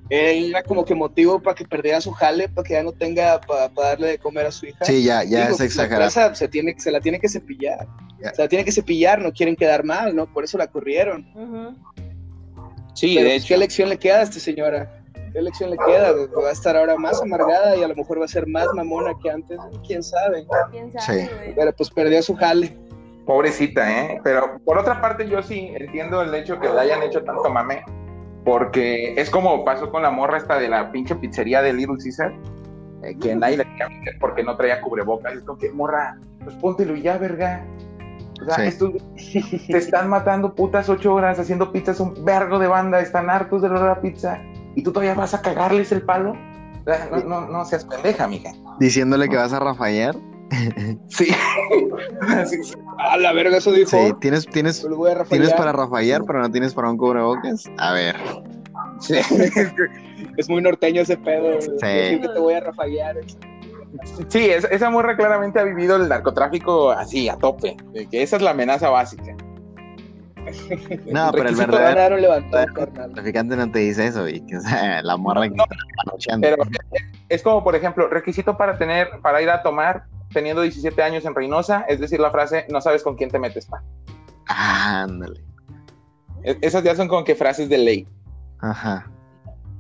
[0.10, 3.70] era como que motivo para que perdiera su jale, para que ya no tenga para
[3.70, 4.86] darle de comer a su hija.
[4.86, 6.02] Sí, ya, ya Digo, es la exagerado.
[6.02, 7.88] raza se, tiene, se la tiene que cepillar.
[8.34, 10.32] Se la tiene que cepillar, no quieren quedar mal, ¿no?
[10.32, 11.26] Por eso la corrieron.
[12.94, 13.48] Sí, Pero, de pues, hecho.
[13.48, 15.02] ¿qué lección le queda a esta señora?
[15.34, 16.14] ¿Qué lección le queda?
[16.14, 19.12] Va a estar ahora más amargada y a lo mejor va a ser más mamona
[19.22, 20.46] que antes, quién sabe.
[20.72, 21.52] ¿Quién sabe, Sí.
[21.56, 22.76] Pero pues perdió su jale.
[23.26, 24.22] Pobrecita, ¿eh?
[24.24, 27.84] Pero por otra parte, yo sí entiendo el hecho que le hayan hecho tanto mame,
[28.46, 32.32] porque es como pasó con la morra esta de la pinche pizzería de Little Caesar,
[33.04, 35.34] eh, que nadie le quería meter porque no traía cubrebocas.
[35.34, 37.66] Es como que, morra, pues póntelo y ya, verga.
[38.42, 38.62] O sea, Sí.
[38.64, 38.92] estos
[39.68, 43.70] te están matando putas ocho horas haciendo pizzas, un vergo de banda, están hartos de
[43.70, 44.40] la pizza,
[44.76, 46.32] y tú todavía vas a cagarles el palo.
[46.32, 48.52] O sea, no, no, no seas pendeja, mija.
[48.80, 50.16] Diciéndole que vas a Rafael.
[51.10, 51.28] Sí.
[53.00, 53.90] A la verga, eso dijo.
[53.90, 54.86] Sí, tienes, tienes,
[55.30, 57.70] tienes para Rafael, pero no tienes para un cubrebocas.
[57.78, 58.16] A ver.
[59.00, 59.16] Sí.
[60.38, 61.62] Es muy norteño ese pedo.
[61.62, 61.70] Sí.
[61.80, 63.16] Que te voy a rafaguear.
[64.28, 67.78] Sí, es- esa morra claramente ha vivido el narcotráfico así, a tope.
[67.94, 69.34] de que esa es la amenaza básica.
[71.06, 73.14] No, pero el verdadero levantado, carnal.
[73.14, 75.64] traficante no te dice eso, y que o sea, la morra que No,
[76.18, 76.38] está.
[76.40, 76.58] Pero
[77.30, 80.04] es como, por ejemplo, requisito para tener, para ir a tomar
[80.36, 83.66] teniendo 17 años en Reynosa, es decir, la frase, no sabes con quién te metes,
[83.66, 83.82] pa.
[84.48, 85.42] Ah, ándale.
[86.44, 88.08] E- Esas ya son como que frases de ley.
[88.60, 89.10] Ajja.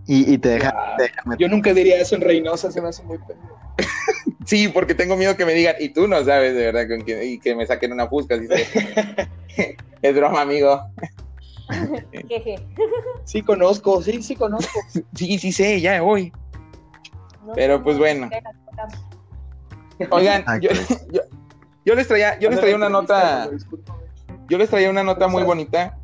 [0.08, 2.82] Y, y te deja, Ah, te deja meter- Yo nunca diría eso en Reynosa, se
[2.82, 3.60] me hace muy pendejo.
[4.46, 7.20] Sí, porque tengo miedo que me digan, y tú no sabes de verdad con quién,
[7.24, 8.36] y que me saquen una fusca.
[8.36, 8.46] así
[10.04, 10.82] es broma, amigo.
[13.24, 14.80] Sí conozco, sí, sí conozco.
[15.16, 16.32] Sí, sí sé, ya voy.
[17.46, 18.30] No Pero, pues, no, bueno.
[20.12, 20.70] Oigan, Ah, yo,
[21.12, 21.22] yo,
[21.86, 23.50] yo les traía, yo les traía una nota,
[24.50, 25.98] yo les traía una nota muy bonita.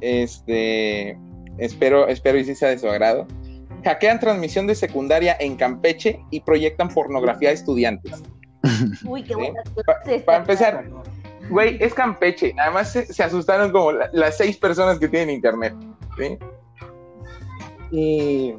[0.00, 1.18] Este,
[1.58, 3.26] espero, espero y sí sea de su agrado.
[3.84, 8.22] Hackean transmisión de secundaria en Campeche y proyectan pornografía a estudiantes.
[9.04, 9.34] Uy, qué Sí.
[9.34, 10.84] buena clase para empezar,
[11.48, 12.54] güey, es Campeche.
[12.58, 15.74] Además se, se asustaron como la- las seis personas que tienen internet.
[16.18, 16.36] ¿sí?
[17.90, 18.54] Y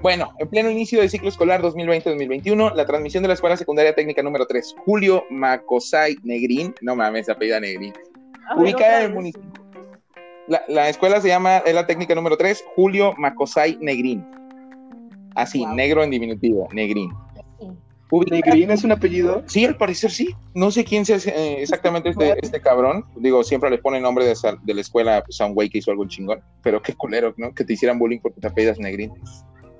[0.00, 4.22] bueno, en pleno inicio del ciclo escolar 2020-2021, la transmisión de la Escuela Secundaria Técnica
[4.22, 7.92] número 3, Julio Macosay Negrín, no mames, apellida Negrín,
[8.56, 9.50] ubicada en el municipio.
[10.48, 14.24] La, la escuela se llama, es la técnica número 3, Julio Macosay Negrín.
[15.34, 15.74] Así, Wow.
[15.74, 17.10] negro en diminutivo, Negrín.
[17.58, 17.68] Sí.
[18.30, 19.42] Negrín es un apellido.
[19.46, 20.34] Sí, al parecer sí.
[20.52, 23.06] No sé quién sea eh, exactamente este, este cabrón.
[23.16, 25.78] Digo, siempre le pone nombre de, esa- de la escuela pues, a un güey que
[25.78, 26.42] hizo algo chingón.
[26.62, 27.54] Pero qué culero, ¿no?
[27.54, 29.12] Que te hicieran bullying porque te apellidas Negrín.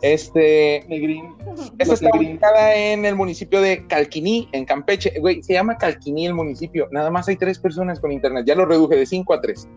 [0.02, 1.34] Este, Negrín.
[1.78, 2.32] esta está Negrín.
[2.32, 5.18] ubicada en el municipio de Calquiní, en Campeche.
[5.20, 6.88] Güey, se llama Calquiní el municipio.
[6.90, 8.44] Nada más hay tres personas con internet.
[8.46, 9.68] Ya lo reduje de cinco a tres.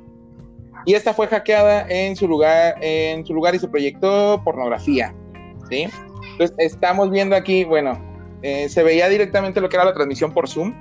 [0.86, 5.14] Y esta fue hackeada en su lugar, en su lugar y se proyectó pornografía.
[5.70, 5.88] ¿Sí?
[6.32, 8.00] Entonces, estamos viendo aquí, bueno,
[8.42, 10.74] eh, se veía directamente lo que era la transmisión por Zoom.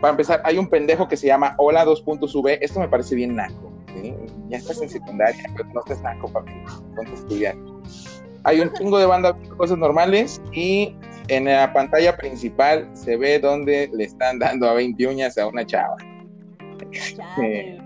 [0.00, 2.58] Para empezar, hay un pendejo que se llama Hola 2.V.
[2.64, 3.72] Esto me parece bien naco.
[3.94, 4.14] ¿sí?
[4.48, 6.52] Ya estás en secundaria, pero no estás naco, papi.
[6.94, 7.56] Ponte a estudiar.
[8.46, 10.94] Hay un chingo de banda cosas normales y
[11.28, 15.66] en la pantalla principal se ve donde le están dando a 20 uñas a una
[15.66, 15.96] chava.
[17.16, 17.82] Chale.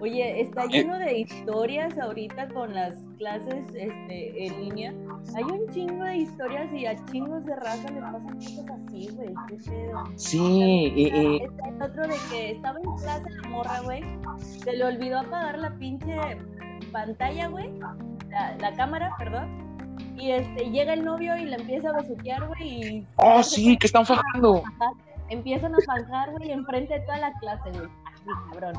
[0.00, 4.94] Oye, está lleno de historias ahorita con las clases este, en línea.
[5.36, 9.28] Hay un chingo de historias y a chingos de raza le pasan cosas así, güey.
[9.48, 10.04] Qué pedo.
[10.16, 10.38] Sí,
[10.96, 14.02] y, y- Está el otro de que estaba en clase la morra, güey.
[14.64, 16.16] Se le olvidó apagar la pinche
[16.92, 17.70] pantalla, güey.
[18.30, 19.69] La, la cámara, perdón.
[20.20, 22.62] Y este, llega el novio y la empieza a besuquear, güey.
[22.98, 24.62] Y Oh, sí, que están fajando.
[25.28, 27.88] empiezan a fanjar, güey, enfrente de toda la clase, güey.
[28.12, 28.74] Así, cabrón.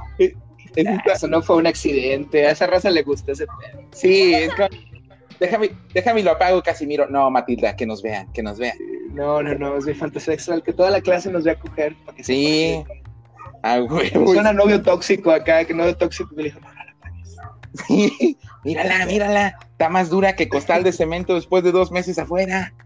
[1.14, 2.46] Eso no fue un accidente.
[2.48, 3.82] A esa raza le gusta ese pedo.
[3.92, 4.68] Sí, es como-
[5.40, 7.08] déjame, déjame y lo apago, Casimiro.
[7.10, 8.78] No, Matilda, que nos vean, que nos vean.
[9.14, 9.78] No, no, no.
[9.78, 10.62] Es mi fantasía sexual.
[10.64, 11.96] Que toda la clase nos vea coger.
[12.06, 12.84] Para que Sí.
[13.64, 14.10] Ah, güey.
[14.12, 15.66] Suena novio tóxico acá.
[15.66, 16.60] Que novio tóxico que le dijo,
[17.88, 19.58] Sí, mírala, mírala.
[19.72, 22.74] Está más dura que costal de cemento después de dos meses afuera.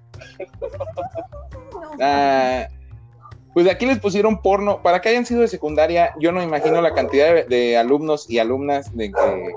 [2.02, 2.68] Ah,
[3.54, 4.82] pues aquí les pusieron porno.
[4.84, 8.38] Para que hayan sido de secundaria, yo no imagino la cantidad de, de alumnos y
[8.38, 9.54] alumnas de que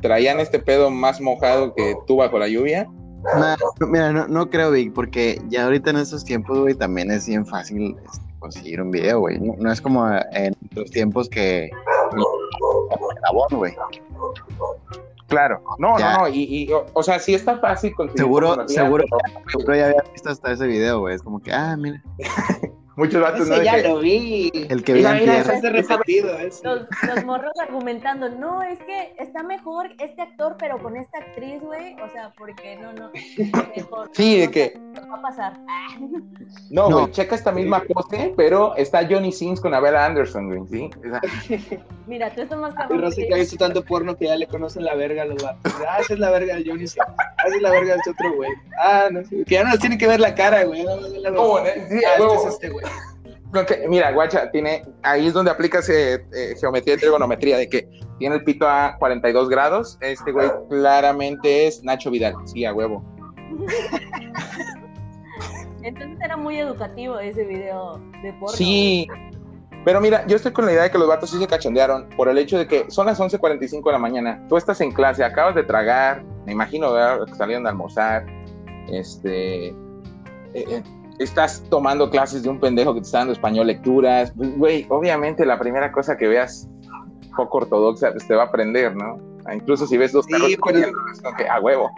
[0.00, 2.88] traían este pedo más mojado que tú bajo la lluvia.
[3.34, 7.26] No, mira, no, no creo, Vic, porque ya ahorita en estos tiempos, güey, también es
[7.26, 9.38] bien fácil este, conseguir un video, güey.
[9.38, 11.70] No, no es como en los tiempos que
[13.22, 13.74] grabó, güey.
[15.28, 16.14] Claro, no, Ya.
[16.14, 19.76] no, no, y, y, o, o sea, sí está fácil conseguir Seguro, seguro, pero seguro
[19.76, 21.14] ya había visto hasta ese video, güey.
[21.16, 22.02] Es como que, ah, mira,
[22.98, 24.50] muchos vatos no Ese de ya que- lo vi.
[24.68, 25.54] el que Mira, veía mira, Pierre.
[25.56, 26.38] Es de repetido.
[26.38, 26.64] ese.
[26.64, 31.60] Los, los morros argumentando, no, es que está mejor este actor, pero con esta actriz,
[31.62, 31.94] güey.
[32.02, 33.10] O sea, porque no, no.
[33.76, 35.52] Mejor, Sí, de no, que- no va a pasar.
[36.70, 37.00] No, No.
[37.00, 40.90] güey, checa esta misma pose, pero está Johnny Sins con Abela Anderson, güey, ¿sí?
[42.06, 43.12] Mira, tú estás más cabrón.
[43.14, 45.72] que ha visto tanto porno que ya le conocen la verga a los vatos.
[45.88, 46.98] Ah, esa es la verga de Johnny Sins.
[47.18, 48.50] Ah, esa es la verga de este otro güey.
[48.78, 49.44] Ah, no sé.
[49.44, 50.84] Que ya no les tiene que ver la cara, güey.
[50.84, 51.36] No, no, no, no.
[51.36, 51.86] ¿Cómo, eh?
[51.88, 52.34] Sí, Ah, a huevo.
[52.34, 52.86] este es este güey.
[53.88, 58.36] Mira, guacha, tiene, ahí es donde aplicas eh, eh, geometría y trigonometría, de que tiene
[58.36, 59.96] el pito a 42 grados.
[60.00, 63.02] Este güey claramente es Nacho Vidal, sí, a huevo.
[65.82, 68.54] Entonces era muy educativo ese video de porno.
[68.54, 69.08] Sí,
[69.84, 72.28] pero mira, yo estoy con la idea de que los vatos sí se cachondearon por
[72.28, 75.54] el hecho de que son las 11.45 de la mañana, tú estás en clase, acabas
[75.54, 77.24] de tragar, me imagino ¿verdad?
[77.24, 78.26] que salieron de almorzar,
[78.88, 79.74] este, eh,
[80.54, 80.82] eh,
[81.18, 85.44] estás tomando clases de un pendejo que te está dando español, lecturas, pues, güey, obviamente
[85.44, 86.68] la primera cosa que veas
[87.36, 89.18] poco ortodoxa pues, te va a aprender, ¿no?
[89.46, 91.90] Ah, Incluso si ves dos Sí, carros pero- corriendo, es como que a huevo.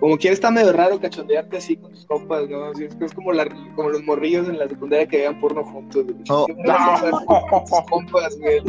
[0.00, 2.64] Como quiera está medio raro cachondearte así con tus compas, ¿no?
[2.64, 5.64] Así es, que es como, la, como los morrillos en la secundaria que veían porno
[5.64, 6.04] juntos.
[6.28, 6.46] Oh.
[6.46, 8.60] ¿Cómo vas a hacer con tus compas, güey?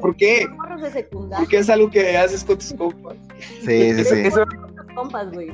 [0.00, 0.46] ¿Por qué?
[1.38, 3.16] Porque es algo que haces con tus compas.
[3.62, 4.20] Sí, sí, sí.
[4.26, 4.44] Eso
[4.94, 5.50] compas, güey.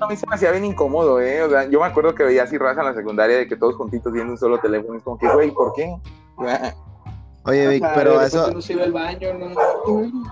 [0.00, 1.42] A mí se me hacía bien incómodo, ¿eh?
[1.42, 3.76] O sea, yo me acuerdo que veía así raza en la secundaria de que todos
[3.76, 4.98] juntitos viendo un solo teléfono.
[4.98, 5.94] Es como que, güey, ¿por qué?
[7.44, 9.50] Oye, Vic, pero a eso, No se iba al baño, ¿no?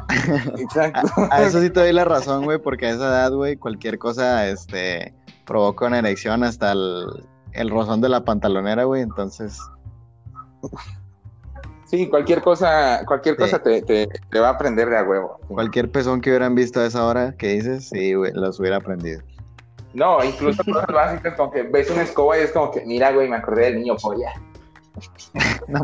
[0.58, 1.08] Exacto.
[1.30, 4.46] a eso sí te doy la razón, güey, porque a esa edad, güey, cualquier cosa,
[4.46, 5.12] este,
[5.44, 7.06] provoca una erección hasta el,
[7.52, 9.58] el rozón de la pantalonera, güey, entonces,
[11.90, 13.40] Sí, cualquier cosa, cualquier Sí.
[13.42, 15.40] cosa te, te, te va a aprender de a huevo.
[15.48, 19.20] cualquier pezón que hubieran visto a esa hora que dices, sí, güey, los hubiera aprendido.
[19.92, 23.28] No, incluso cosas básicas como que ves una escoba y es como que, mira, güey,
[23.28, 24.32] me acordé del niño polla.
[25.68, 25.80] No,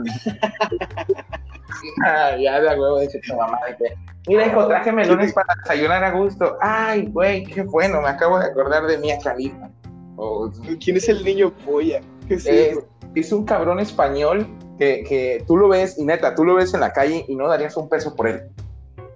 [2.04, 3.94] Ah, ya de a huevo dice tu mamá de que,
[4.28, 6.56] mira, hijo, traje melones para desayunar a gusto.
[6.60, 9.68] Ay, güey, qué bueno, me acabo de acordar de Mia Khalifa.
[10.16, 10.50] O,
[10.82, 12.00] ¿Quién es el niño polla?
[12.28, 12.86] ¿Qué es es, eso?
[13.20, 14.46] Es un cabrón español
[14.78, 17.48] que, que tú lo ves, y neta, tú lo ves en la calle y no
[17.48, 18.42] darías un peso por él.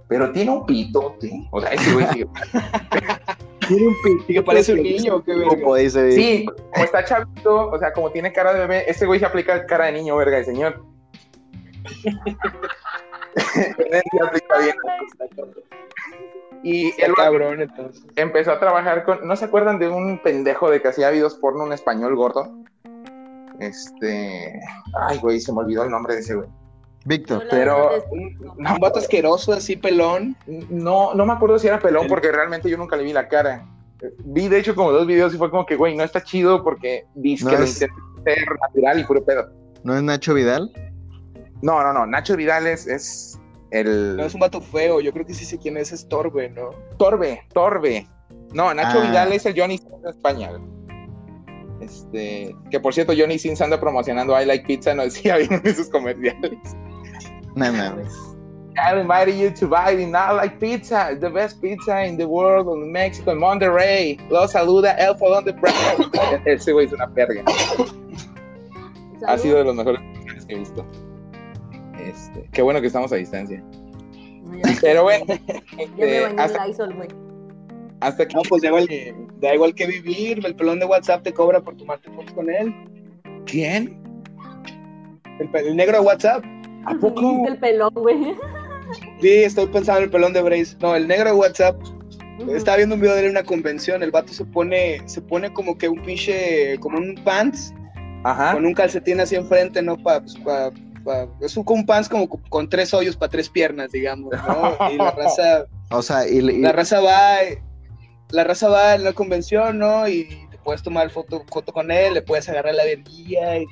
[0.08, 1.30] Pero tiene un pitote.
[1.52, 2.24] O sea, ese güey sí.
[3.68, 4.24] tiene un pito.
[4.26, 6.12] ¿Y que parece un niño qué verga?
[6.12, 9.66] Sí, como está chavito, o sea, como tiene cara de bebé, ese güey se aplica
[9.66, 10.82] cara de niño, verga de señor.
[16.62, 18.04] Y el cabrón, entonces.
[18.16, 19.26] empezó a trabajar con.
[19.26, 22.52] ¿No se acuerdan de un pendejo de que hacía videos porno, un español gordo?
[23.60, 24.60] Este.
[25.08, 26.48] Ay, güey, se me olvidó el nombre de ese güey.
[27.04, 27.44] Víctor.
[27.50, 30.36] Pero- Un, un vato asqueroso, así pelón.
[30.68, 33.66] No, no me acuerdo si era pelón porque realmente yo nunca le vi la cara.
[34.24, 37.04] Vi de hecho como dos videos y fue como que, güey, no está chido porque
[37.14, 37.90] dice No que es- ser
[38.68, 39.50] natural y puro pedo.
[39.82, 40.70] ¿No es Nacho Vidal?
[41.62, 43.38] No, no, no, Nacho Vidal es, es
[43.70, 45.00] el No es un vato feo.
[45.00, 46.70] Yo creo que sí sé quién es, es Torbe, ¿no?
[46.98, 48.06] Torbe, Torbe.
[48.52, 49.06] No, Nacho Ah.
[49.08, 50.50] Vidal es el Johnny de España.
[50.50, 50.62] güey.
[51.80, 55.74] Este, que por cierto, Johnny Sins anda promocionando I Like Pizza, no decía bien en
[55.74, 56.58] sus comerciales.
[57.56, 58.30] No mames.
[58.76, 62.68] I invited you to buy the I Like Pizza, the best pizza in the world,
[62.68, 64.18] in Mexico, en Monterrey.
[64.30, 66.10] Los saluda El Fodón de Brown.
[66.46, 67.42] Ese güey es una perga.
[69.26, 70.86] Ha sido de los mejores comerciales que he visto.
[71.98, 73.62] Este, qué bueno que estamos a distancia.
[74.80, 77.08] Pero bueno, ya me este, bañé en hasta, Lysol, güey.
[78.00, 78.34] Hasta aquí.
[78.34, 78.88] No, pues da igual,
[79.40, 80.44] da igual que vivir.
[80.44, 82.74] El pelón de WhatsApp te cobra por tomarte fotos con él.
[83.46, 84.00] ¿Quién?
[85.54, 86.44] El, negro de WhatsApp.
[86.86, 87.46] ¿A poco?
[87.46, 88.34] El pelón, güey.
[89.20, 90.76] Sí, estoy pensando en el pelón de Brace.
[90.80, 91.76] No, el negro de WhatsApp.
[92.54, 94.02] Estaba viendo un video de él en una convención.
[94.02, 97.74] El vato se pone, se pone como que un pinche, como un pants,
[98.24, 98.54] Ajá.
[98.54, 99.96] con un calcetín así enfrente, ¿no?
[100.02, 100.70] Pa, pues, pa-
[101.04, 104.72] pa- es un, un pants como con, con tres hoyos para tres piernas, digamos, ¿no?
[104.90, 107.36] Y la raza, O sea, y, y- la raza va,
[108.32, 110.08] la raza va en la convención, ¿no?
[110.08, 113.58] Y te puedes tomar foto, foto con él, le puedes agarrar la verguilla.
[113.58, 113.66] y-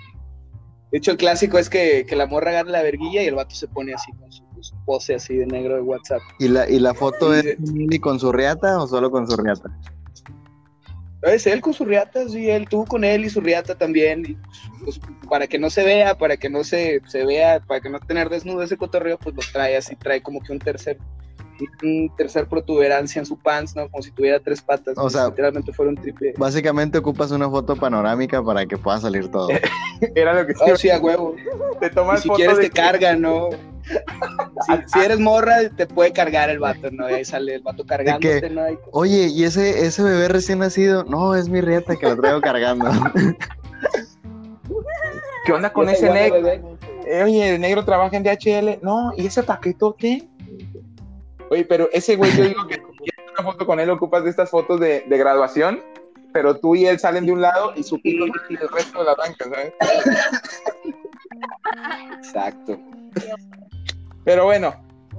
[0.91, 3.55] De hecho, el clásico es que, que la morra agarra la verguilla y el vato
[3.55, 4.43] se pone así con su,
[4.87, 6.23] pose así de negro de WhatsApp.
[6.39, 9.71] y la, y la foto es Mili con su riata o solo con su riata?
[11.23, 14.25] Es él con su riata, sí, él, tú con él y su riata también.
[14.25, 14.37] y,
[14.85, 17.99] pues, para que no se vea, para que no se, se vea, para que no
[18.01, 20.97] tener desnudo ese cotorreo, pues lo trae así, trae como que un tercer,
[21.83, 23.89] un tercer protuberancia en su pants, ¿no?
[23.89, 24.95] Como si tuviera tres patas.
[24.97, 26.35] O sea- literalmente fuera un triple.
[26.37, 29.49] Básicamente ocupas una foto panorámica para que pueda salir todo.
[30.15, 31.35] Era lo que Oh, sí, a huevo.
[31.81, 33.49] te Y tomas si foto quieres de te que- carga, ¿no?
[34.67, 37.09] Si, si eres morra, te puede cargar el vato, ¿no?
[37.09, 38.69] Y ahí sale el vato cargándote, ¿no?
[38.71, 41.05] Y- Oye, ¿y ese, ese bebé recién nacido?
[41.05, 42.91] No, es mi riata que lo traigo cargando.
[45.47, 46.47] ¿Qué onda con ese negro?
[47.07, 48.81] Eh, Oye, el negro trabaja en DHL.
[48.83, 50.29] No, ¿y ese paquetote?
[51.51, 54.51] Oye, pero ese güey, yo digo que quieres una foto con él, ocupas de estas
[54.51, 55.81] fotos de, de graduación,
[56.33, 59.05] pero tú y él salen de un lado y su pito tiene el resto de
[59.05, 59.73] la banca, ¿sabes?
[62.19, 62.79] Exacto.
[64.25, 64.75] Pero bueno,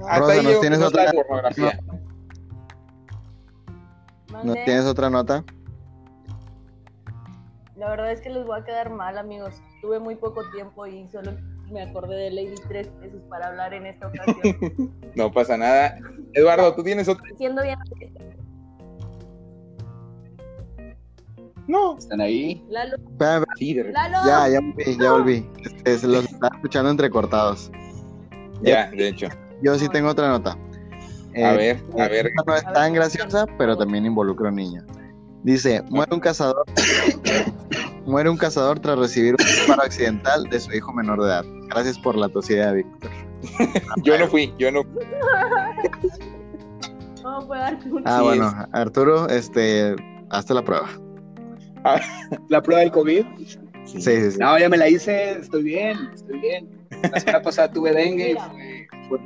[0.08, 1.80] hasta Rosa, ahí ¿nos llegó tienes la otra- pornografía.
[4.44, 5.44] ¿No tienes otra nota?
[7.76, 9.56] La verdad es que les voy a quedar mal, amigos.
[9.82, 11.32] Tuve muy poco tiempo y solo
[11.72, 14.94] me acordé de Lady tres veces para hablar en esta ocasión.
[15.16, 15.98] No pasa nada.
[16.34, 17.26] Eduardo, ¿tú tienes otra?
[17.38, 17.78] Siendo bien,
[21.68, 21.98] No.
[21.98, 22.64] ¿Están ahí?
[22.70, 22.96] Lalo,
[23.58, 23.94] Sí, de.
[23.94, 25.50] Ya, ya volví, ya volví.
[25.64, 27.72] Este, se los estaba escuchando entrecortados.
[28.62, 29.28] Ya, de hecho.
[29.62, 30.52] Yo sí tengo otra nota.
[30.52, 32.28] A Eh, ver, a ver.
[32.28, 34.84] esta no es tan graciosa, pero también involucra a un niño.
[35.44, 36.66] Dice, muere un cazador,
[38.10, 41.46] muere un cazador tras recibir un disparo accidental de su hijo menor de edad.
[41.70, 43.10] Gracias por la tosida, Víctor.
[44.04, 44.84] Yo no fui, yo no.
[47.24, 48.04] No, fue Arturo.
[48.06, 49.96] Ah, Sí, bueno, Arturo, este,
[50.30, 50.88] hazte la prueba.
[52.50, 53.26] ¿La prueba del COVID?
[53.86, 54.38] Sí, sí, sí.
[54.40, 56.70] No, ya me la hice, estoy bien, estoy bien.
[57.12, 58.36] La semana pasada tuve dengue y
[59.08, 59.20] fue,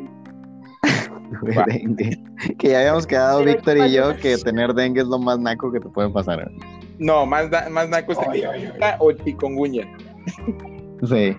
[1.39, 1.65] fue Va.
[1.67, 2.19] Dengue.
[2.57, 5.71] Que ya habíamos quedado, Víctor y yo, ¿cuántos- que tener dengue es lo más naco
[5.71, 6.51] que te puede pasar.
[6.99, 8.95] No, más, da- más naco es Ay, ay, ay.
[8.99, 9.87] o chikungunya.
[11.07, 11.35] Sí.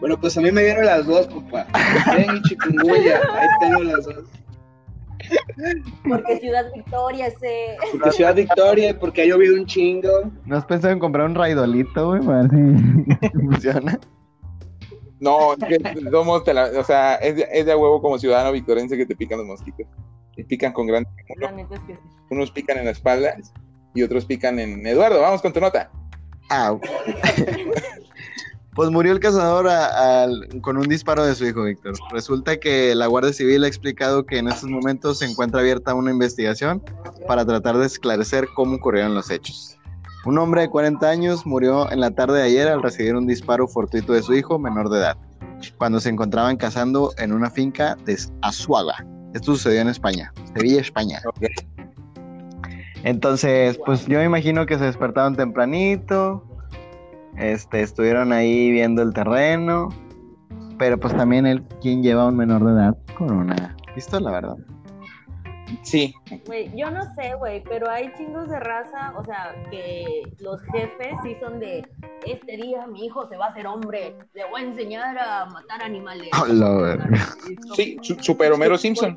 [0.00, 1.66] Bueno, pues a mí me dieron las dos, papá.
[2.16, 4.24] Dengue y chikungunya, ahí tengo las dos.
[6.08, 7.76] Porque Ciudad Victoria se.
[7.92, 10.08] Porque Ciudad Victoria, porque ha llovido un chingo.
[10.44, 12.20] ¿No has pensado en comprar un raidolito, güey?
[13.32, 13.98] Funciona.
[15.18, 18.52] No, es que somos, te la- o sea, es de, es de huevo como ciudadano
[18.52, 19.86] victorense que te pican los mosquitos.
[20.36, 21.94] Te pican con que sí.
[22.30, 23.34] Unos pican en la espalda
[23.96, 24.86] y otros pican en.
[24.86, 25.90] Eduardo, vamos con tu nota.
[26.50, 26.80] Au.
[28.74, 30.26] Pues murió el cazador a-
[30.60, 31.94] con un disparo de su hijo, Víctor.
[32.12, 36.10] Resulta que la Guardia Civil ha explicado que en estos momentos se encuentra abierta una
[36.10, 36.82] investigación
[37.26, 39.78] para tratar de esclarecer cómo ocurrieron los hechos.
[40.26, 43.66] Un hombre de 40 años murió en la tarde de ayer al recibir un disparo
[43.66, 45.16] fortuito de su hijo menor de edad,
[45.78, 49.06] cuando se encontraban cazando en una finca de Azuaga.
[49.32, 51.22] Esto sucedió en España, Sevilla, España.
[53.06, 56.42] Entonces, pues yo me imagino que se despertaron tempranito,
[57.38, 59.90] este, estuvieron ahí viendo el terreno,
[60.76, 64.56] pero pues también él, quien lleva a un menor de edad con una pistola, ¿verdad?
[65.82, 66.12] Sí,
[66.46, 71.14] Güey, yo no sé, güey, pero hay chingos de raza, o sea, que los jefes
[71.22, 71.88] sí son de,
[72.26, 75.80] este día mi hijo se va a hacer hombre, le voy a enseñar a matar
[75.82, 76.28] animales.
[76.42, 77.08] Hola,
[77.76, 79.16] sí, su- Super Homero Simpson.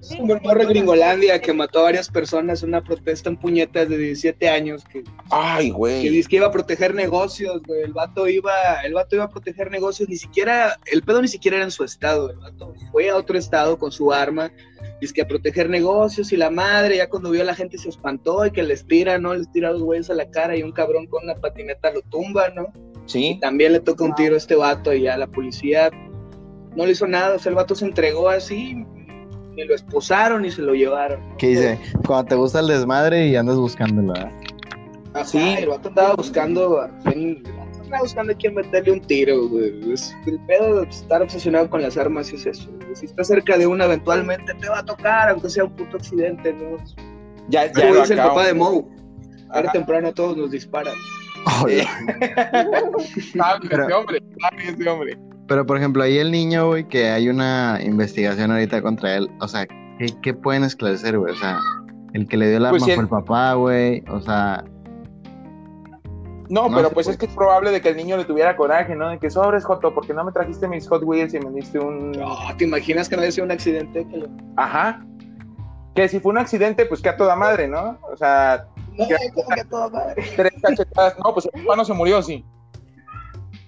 [0.00, 3.36] Es como el morro de Gringolandia que mató a varias personas en una protesta en
[3.36, 6.08] puñetas de 17 años que, Ay, que güey.
[6.08, 7.82] dice que iba a proteger negocios, güey.
[7.82, 8.52] El vato iba,
[8.84, 11.84] el vato iba a proteger negocios, ni siquiera, el pedo ni siquiera era en su
[11.84, 14.52] estado, el vato fue a otro estado con su arma,
[15.00, 17.88] dice que a proteger negocios y la madre, ya cuando vio a la gente se
[17.88, 19.34] espantó y que les tira, ¿no?
[19.34, 22.48] Les tira dos güeyes a la cara y un cabrón con una patineta lo tumba,
[22.50, 22.72] ¿no?
[23.06, 25.90] Y Sí, también le toca un tiro a este vato y ya la policía
[26.76, 28.76] no le hizo nada, o sea, el vato se entregó así,
[29.58, 31.20] ni lo esposaron ni se lo llevaron.
[31.36, 31.78] ¿Qué dice?
[32.06, 34.30] Cuando te gusta el desmadre y andas buscándolo, ¿verdad?
[35.14, 35.38] Ajá, Sí.
[35.58, 37.42] el vato andaba buscando a quién,
[37.82, 39.92] andaba buscando a quién meterle un tiro, güey.
[39.92, 42.70] Es- el pedo de estar obsesionado con las armas es eso.
[42.70, 42.94] güey.
[42.94, 46.52] Si estás cerca de una, eventualmente te va a tocar, aunque sea un puto accidente,
[46.52, 46.76] ¿no?
[47.48, 48.84] ya, ya dice el papá de Moe.
[49.50, 50.94] Ahora temprano todos nos disparan.
[51.64, 52.98] Pero-
[53.86, 55.18] ese hombre, sabe ese hombre.
[55.48, 59.48] Pero por ejemplo, ahí el niño, güey, que hay una investigación ahorita contra él, o
[59.48, 59.66] sea,
[59.98, 61.32] ¿qué, qué pueden esclarecer, güey?
[61.32, 61.58] O sea,
[62.12, 64.62] el que le dio el arma Pues fue el papá, güey, o sea,
[66.50, 67.14] No, No pero pues puede.
[67.14, 69.08] es que es probable de que el niño le tuviera coraje, ¿no?
[69.08, 72.12] De que sobres, Joto, porque no me trajiste mis Hot Wheels y me diste un...
[72.12, 74.06] No, ¿te imaginas que no haya sido un accidente?
[74.06, 74.26] Que
[74.56, 75.02] Ajá.
[75.94, 77.98] Que si fue un accidente, pues que a toda madre, ¿no?
[78.12, 78.66] O sea,
[78.98, 80.22] No, que a toda madre.
[80.36, 81.16] tres cachetadas.
[81.24, 82.44] No, pues el papá no se murió, sí.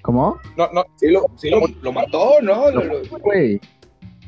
[0.03, 0.39] ¿Cómo?
[0.57, 2.71] No, no, Sí, lo, sí lo, lo mató, ¿no?
[2.71, 3.61] Lo- lo- Güey,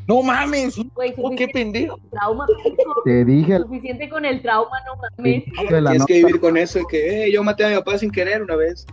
[0.08, 0.76] no mames.
[0.94, 1.98] Güey, Oh, qué pendejo.
[2.10, 2.46] trauma,
[3.04, 5.44] te dije suficiente con el trauma, no mames.
[5.44, 6.06] Tienes nota.
[6.06, 8.56] que vivir con eso de que eh, yo maté a mi papá sin querer una
[8.56, 8.86] vez.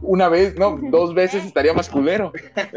[0.00, 2.32] Una vez, no, dos veces estaría más culero.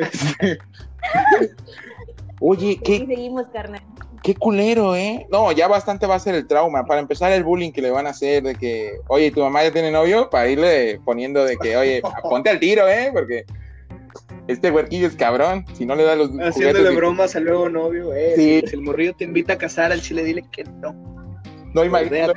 [2.41, 3.81] Oye, Y qué, seguimos, carnal.
[4.25, 5.27] Qué culero, ¿eh?
[5.31, 6.83] No, ya bastante va a ser el trauma.
[6.85, 9.71] Para empezar, el bullying que le van a hacer de que, oye, tu mamá ya
[9.71, 13.11] tiene novio, para irle poniendo de que, oye, ponte al tiro, ¿eh?
[13.13, 13.45] Porque
[14.47, 15.63] este huerquillo es cabrón.
[15.73, 18.33] Si no le da los Haciéndole juguetes, bromas al nuevo novio, eh.
[18.35, 18.63] Sí.
[18.65, 20.93] Si, el morrillo te invita a casar al chile, dile que no.
[21.75, 22.33] no, imagino,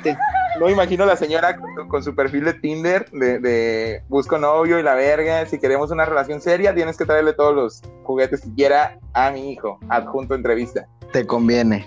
[0.59, 4.83] no imagino la señora con, con su perfil de Tinder de, de busco novio y
[4.83, 5.43] la verga.
[5.47, 9.53] Si queremos una relación seria, tienes que traerle todos los juguetes que quiera a mi
[9.53, 9.79] hijo.
[9.89, 10.87] Adjunto entrevista.
[11.11, 11.83] Te conviene.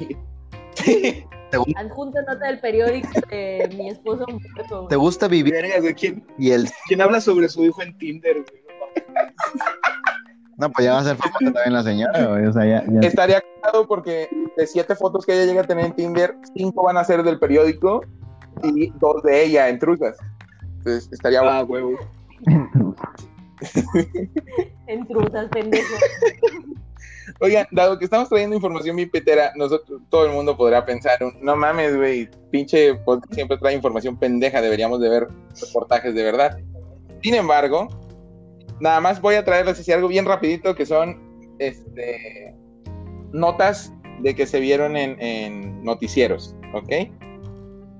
[1.76, 4.86] Adjunto nota del periódico de mi esposo muerto.
[4.88, 5.54] ¿Te gusta vivir
[5.96, 8.62] ¿quién, y el quién habla sobre su hijo en Tinder, güey?
[10.56, 13.06] no, pues ya va a ser famosa también la señora, güey, o sea, ya, ya-
[13.06, 16.96] Estaría claro porque de siete fotos que ella llega a tener en Tinder, cinco van
[16.96, 18.02] a ser del periódico
[18.62, 20.16] y dos de ella en truzas.
[20.78, 21.58] Entonces estaría bueno.
[21.58, 21.98] Ah, huevo.
[24.86, 25.94] En truzas, pendejo.
[27.40, 31.34] Oigan, dado que estamos trayendo información bien petera, nosotros, todo el mundo podrá pensar, un,
[31.40, 35.28] no mames, güey, pinche podcast siempre trae información pendeja, deberíamos de ver
[35.60, 36.58] reportajes de verdad.
[37.22, 37.88] Sin embargo,
[38.80, 41.20] nada más voy a traerles así algo bien rapidito que son
[41.58, 42.54] este
[43.32, 47.08] notas de que se vieron en, en noticieros, ¿ok?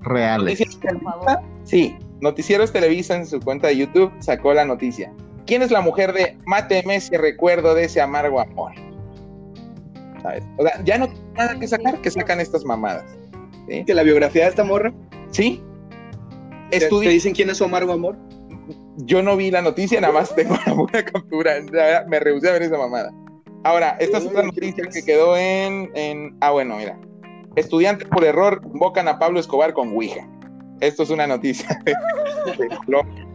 [0.03, 0.59] reales.
[0.59, 1.39] Noticias Por favor.
[1.63, 5.11] Sí, Noticieros Televisa en su cuenta de YouTube sacó la noticia.
[5.45, 8.71] ¿Quién es la mujer de Máteme ese recuerdo de ese amargo amor?
[10.23, 10.43] ¿Sabes?
[10.57, 13.05] O sea, ya no tiene nada que sacar, que sacan estas mamadas.
[13.69, 13.83] ¿Sí?
[13.85, 14.91] Que la biografía de esta morra.
[15.31, 15.61] ¿Sí?
[16.71, 18.17] ¿Te, te dicen quién es su amargo amor?
[18.97, 21.53] Yo no vi la noticia, nada más tengo la buena captura.
[21.69, 23.11] Verdad, Me rehusé a ver esa mamada.
[23.63, 26.35] Ahora, esta es otra noticia que quedó en, en...
[26.41, 26.97] Ah, bueno, mira.
[27.55, 30.27] Estudiantes por error invocan a Pablo Escobar con Ouija.
[30.81, 31.67] Esto es una noticia.
[31.85, 31.93] de-
[32.57, 33.27] de Colombia.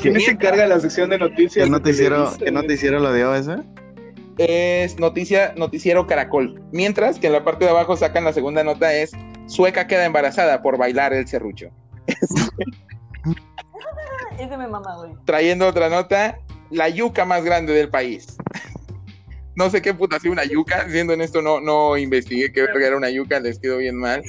[0.00, 1.64] ¿Quién se encarga de la sección de noticias?
[1.64, 2.62] ¿Qué noticiero, Televisa, ¿qué güey?
[2.62, 3.56] noticiero lo dio ese?
[4.38, 6.62] Es noticia, noticiero Caracol.
[6.72, 9.12] Mientras que en la parte de abajo sacan la segunda nota es
[9.46, 11.68] Sueca queda embarazada por bailar el serrucho.
[14.38, 15.12] Ese me mama, güey.
[15.24, 16.38] Trayendo otra nota,
[16.70, 18.36] la yuca más grande del país.
[19.56, 22.88] No sé qué puta sea una yuca, siendo en esto no, no investigué qué verga
[22.88, 24.20] era una yuca, les quedó bien mal.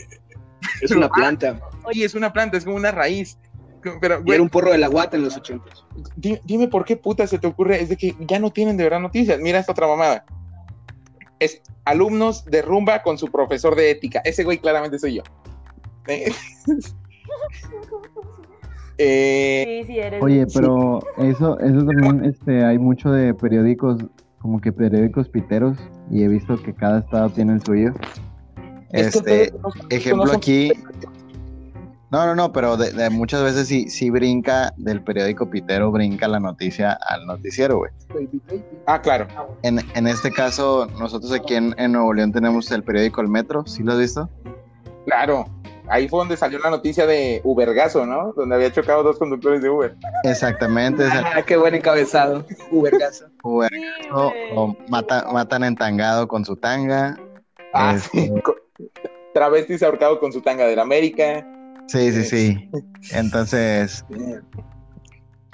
[0.81, 1.59] Es una planta.
[1.83, 3.35] Oye, es una planta, es como una raíz.
[4.01, 5.85] Pero, Y era un porro de la guata en los ochentas.
[6.15, 8.83] di- dime por qué puta se te ocurre, es de que ya no tienen de
[8.83, 9.39] verdad noticias.
[9.39, 10.25] Mira esta otra mamada.
[11.39, 14.21] Es alumnos de rumba con su profesor de ética.
[14.25, 15.23] Ese güey claramente soy yo.
[18.97, 20.23] Eh, Sí, sí, eres.
[20.23, 23.97] Oye, pero eso, eso también, este, hay mucho de periódicos,
[24.39, 25.77] como que periódicos piteros,
[26.09, 27.93] y he visto que cada estado tiene el suyo.
[28.91, 30.71] Este, no ejemplo aquí,
[32.11, 36.27] No, no, no, pero de, de muchas veces sí, sí brinca del periódico pitero, brinca
[36.27, 37.91] la noticia al noticiero, güey.
[38.85, 39.27] Ah, claro.
[39.63, 43.65] En, en este caso, nosotros aquí en, en Nuevo León tenemos el periódico El Metro,
[43.65, 44.29] ¿sí lo has visto?
[45.05, 45.45] Claro.
[45.87, 48.33] Ahí fue donde salió la noticia de Ubergazo, ¿no?
[48.33, 49.95] Donde había chocado dos conductores de Uber.
[50.23, 52.43] Exactamente, Ah, qué buen encabezado.
[52.71, 53.25] Ubergazo.
[53.43, 54.09] Uber, Sí,
[54.55, 57.17] o, mata- matan entangado con su tanga.
[57.73, 58.31] Ah, Este, sí.
[59.33, 61.45] Travestis ahorcado con su tanga de la América.
[61.87, 62.69] Sí, sí, sí.
[63.11, 64.03] Entonces,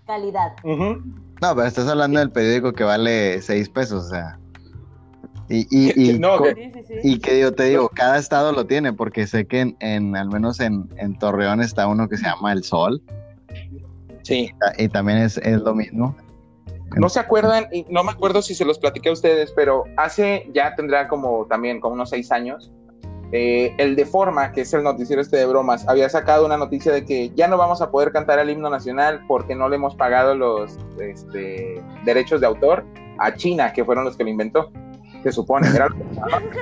[0.06, 0.54] Calidad.
[0.64, 4.38] No, pero estás hablando del periódico que vale seis pesos, o sea.
[5.50, 6.94] Y, y, y, No, co- que- Sí, sí, sí.
[7.04, 10.30] y que yo te digo, cada estado lo tiene, porque sé que en, en- al
[10.30, 13.02] menos en, en Torreón está uno que se llama El Sol,
[14.24, 14.52] Sí.
[14.78, 16.16] y también es, es lo mismo.
[16.98, 20.50] No se acuerdan, y no me acuerdo si se los platiqué a ustedes, pero hace
[20.54, 22.72] ya tendrá como también como unos seis años,
[23.32, 26.92] eh, el de Forma, que es el noticiero este de bromas, había sacado una noticia
[26.92, 29.96] de que ya no vamos a poder cantar el himno nacional porque no le hemos
[29.96, 32.84] pagado los este, derechos de autor
[33.20, 34.72] a China, que fueron los que lo inventó,
[35.24, 35.68] se supone.
[35.70, 36.60] Era lo que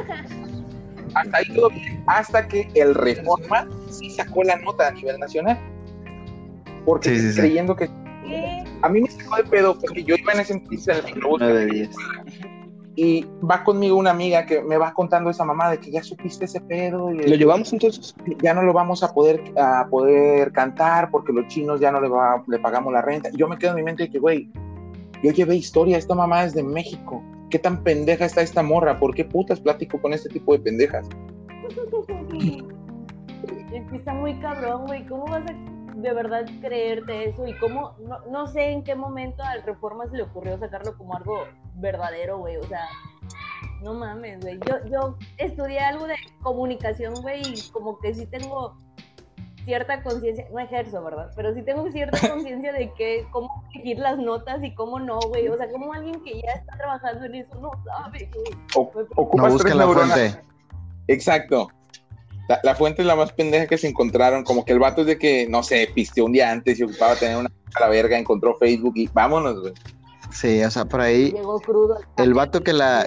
[1.15, 5.57] hasta ahí todo bien, hasta que el Reforma sí sacó la nota a nivel nacional.
[6.85, 7.39] Porque Sí, sí, sí.
[7.39, 7.87] creyendo que
[8.27, 8.63] ¿Qué?
[8.83, 11.41] a mí me sacó de pedo porque yo iba en ese entonces en el microbús.
[13.01, 16.43] Y va conmigo una amiga que me va contando esa mamá de que ya supiste
[16.43, 18.13] ese pedo y ¿Lo llevamos entonces?
[18.41, 22.09] ya no lo vamos a poder a poder cantar porque los chinos ya no le,
[22.09, 23.29] va, le pagamos la renta.
[23.31, 24.51] Y yo me quedo en mi mente de que, güey,
[25.23, 27.23] yo llevé historia, esta mamá es de México.
[27.49, 28.99] ¿Qué tan pendeja está esta morra?
[28.99, 31.07] ¿Por qué putas platico con este tipo de pendejas?
[33.71, 35.05] Es que está muy cabrón, güey.
[35.05, 35.53] ¿Cómo vas a
[36.01, 37.47] de verdad creerte eso?
[37.47, 41.15] Y cómo, no, no sé en qué momento al Reforma se le ocurrió sacarlo como
[41.15, 41.43] algo
[41.75, 42.57] verdadero, güey.
[42.57, 42.85] O sea,
[43.81, 44.59] no mames, güey.
[44.67, 48.75] Yo, yo estudié algo de comunicación, güey, y como que sí tengo
[49.65, 51.31] cierta conciencia, no ejerzo, ¿verdad?
[51.35, 55.47] Pero sí tengo cierta conciencia de que cómo elegir las notas y cómo no, güey.
[55.49, 58.57] O sea, como alguien que ya está trabajando en eso no sabe, güey.
[58.75, 60.19] O- ocupas la neuronas.
[60.19, 60.41] fuente.
[61.07, 61.69] Exacto.
[62.63, 64.43] La, fuente es la más pendeja que se encontraron.
[64.43, 67.15] Como que el vato es de que, no sé, pisteó un día antes y ocupaba
[67.15, 69.73] tener una a la verga, encontró Facebook y vámonos, güey.
[70.31, 71.31] Sí, o sea, por ahí.
[71.31, 71.99] Llegó crudo.
[72.17, 73.05] El vato que la,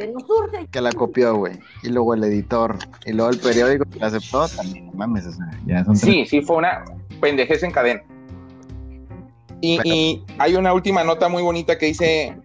[0.71, 1.55] que la copió, güey.
[1.83, 2.79] Y luego el editor.
[3.05, 4.91] Y luego el periódico que la aceptó también.
[4.95, 6.31] Mames, o sea, ya son Sí, tres.
[6.31, 6.85] sí, fue una
[7.21, 8.03] pendejez en cadena.
[9.61, 12.37] Y, hay una última nota muy bonita que dice: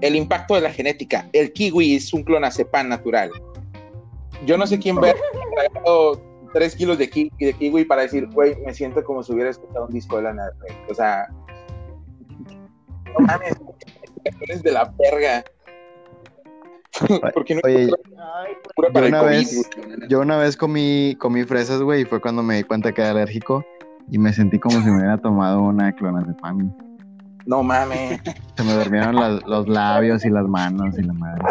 [0.00, 1.28] El impacto de la genética.
[1.34, 3.30] El kiwi es un clonazepam natural.
[4.46, 5.16] Yo no sé quién ver
[6.52, 9.86] 3 kilos de, ki de kiwi para decir, güey, me siento como si hubiera escuchado
[9.86, 10.76] un disco de Lana del Rey.
[10.90, 11.26] O sea,
[13.06, 13.54] no mames,
[14.42, 15.44] eres de la verga.
[17.34, 17.90] Porque no Oye,
[18.76, 19.70] pues, yo, una vez,
[20.08, 23.10] yo una vez comí, comí fresas, güey, y fue cuando me di cuenta que era
[23.10, 23.64] alérgico
[24.10, 26.74] y me sentí como si me hubiera tomado una clonazepam.
[27.46, 28.20] No mames.
[28.56, 31.42] Se me durmieron los labios y las manos y la madre.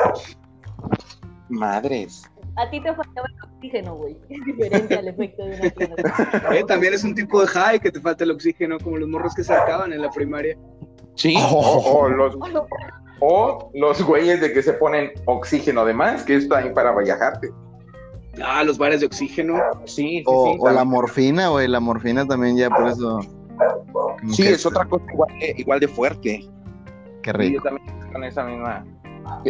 [1.49, 2.30] Madres.
[2.58, 4.18] A ti te faltaba el oxígeno, güey.
[4.30, 6.54] Es diferente al efecto de una clonazepam.
[6.54, 9.34] Eh, también es un tipo de high que te falta el oxígeno, como los morros
[9.36, 10.58] que se acaban en la primaria.
[11.16, 11.99] Sí, Oh.
[12.04, 12.36] o, los,
[13.22, 17.49] o los güeyes de que se ponen oxígeno de más, que es también para viajarte.
[18.43, 19.56] Ah, los bares de oxígeno.
[19.86, 20.58] Sí, sí, O, sí.
[20.60, 23.20] o la morfina, güey, la morfina también ya por eso.
[24.30, 26.49] Sí, es otra cosa igual de, igual de fuerte.
[27.24, 27.64] Qué Sí, yo rico.
[27.64, 28.86] también con esa misma.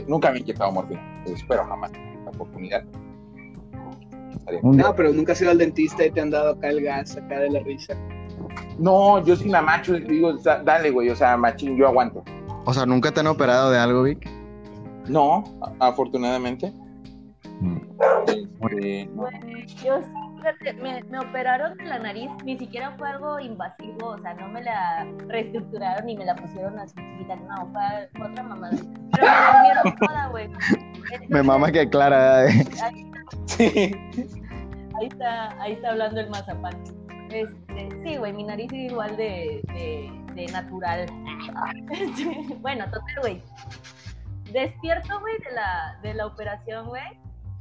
[0.08, 1.24] Nunca me he inyectado morfina.
[1.26, 1.92] Espero jamás
[2.42, 2.84] oportunidad.
[4.64, 7.40] No, pero nunca has ido al dentista y te han dado acá el gas, acá
[7.40, 7.96] de la risa.
[8.80, 12.24] No, yo sí la macho y digo, "Da- dale, güey, o sea, machín, yo aguanto.
[12.66, 14.28] O sea, ¿nunca te han operado de algo, Vic?
[15.08, 15.44] No,
[15.80, 16.74] afortunadamente.
[17.60, 17.78] Mm.
[18.28, 19.22] Este, no.
[19.24, 20.08] Güey, Yo sí, fíjate,
[20.82, 24.62] me, me operaron de la nariz, ni siquiera fue algo invasivo, o sea, no me
[24.64, 28.78] la reestructuraron ni me la pusieron así chiquita, no, fue, fue otra mamada.
[29.12, 30.50] Pero me durmieron toda, güey.
[31.30, 32.46] Me mama que Clara.
[32.48, 32.66] eh.
[32.84, 33.12] Ahí,
[33.46, 33.66] Sí.
[35.00, 36.74] ahí está, ahí está hablando el mazapán.
[37.30, 41.06] Este, sí, güey, mi nariz es igual de, de, de natural.
[42.62, 43.42] Bueno, total, güey.
[44.52, 47.04] Despierto, güey, de la, de la operación, güey.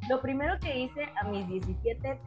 [0.08, 2.18] Lo primero que hice a mis 17,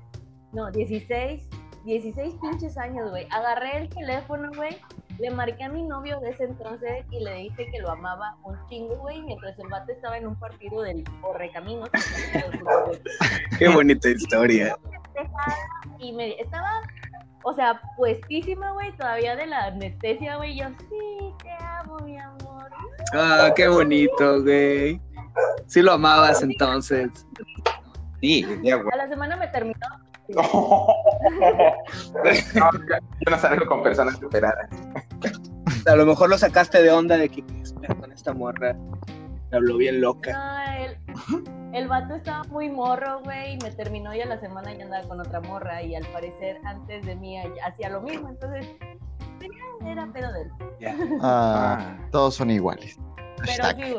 [0.54, 1.50] no, 16,
[1.86, 3.28] 16 pinches años, güey.
[3.32, 4.78] Agarré el teléfono, güey.
[5.20, 8.58] Le marqué a mi novio de ese entonces y le dije que lo amaba un
[8.68, 11.90] chingo, güey, mientras el vato estaba en un partido del Correcaminos.
[13.60, 14.76] Qué bonita historia.
[16.00, 16.82] y me estaba,
[17.44, 20.58] o sea, puestísima, güey, todavía de la anestesia, güey.
[20.58, 22.70] Yo, sí, te amo, mi amor.
[23.14, 25.00] Ah, qué bonito, güey.
[25.68, 27.10] Sí lo amabas entonces.
[28.22, 28.94] Sí, ya, güey.
[28.94, 29.78] A la semana me terminó.
[30.36, 30.88] No.
[32.56, 34.70] Yo no salgo con personas superadas.
[35.88, 37.44] A lo mejor lo sacaste de onda de que
[38.00, 38.74] con esta morra.
[39.52, 40.32] Me habló bien loca.
[40.34, 40.98] No, el,
[41.76, 45.08] el vato estaba muy morro, güey, y me terminó y a la semana ya andaba
[45.08, 48.66] con otra morra y al parecer antes de mí hacía lo mismo, entonces
[49.86, 50.52] era pedo de él.
[50.80, 50.96] Ya.
[51.22, 52.98] Ah, todos son iguales.
[53.38, 53.96] Pero sí,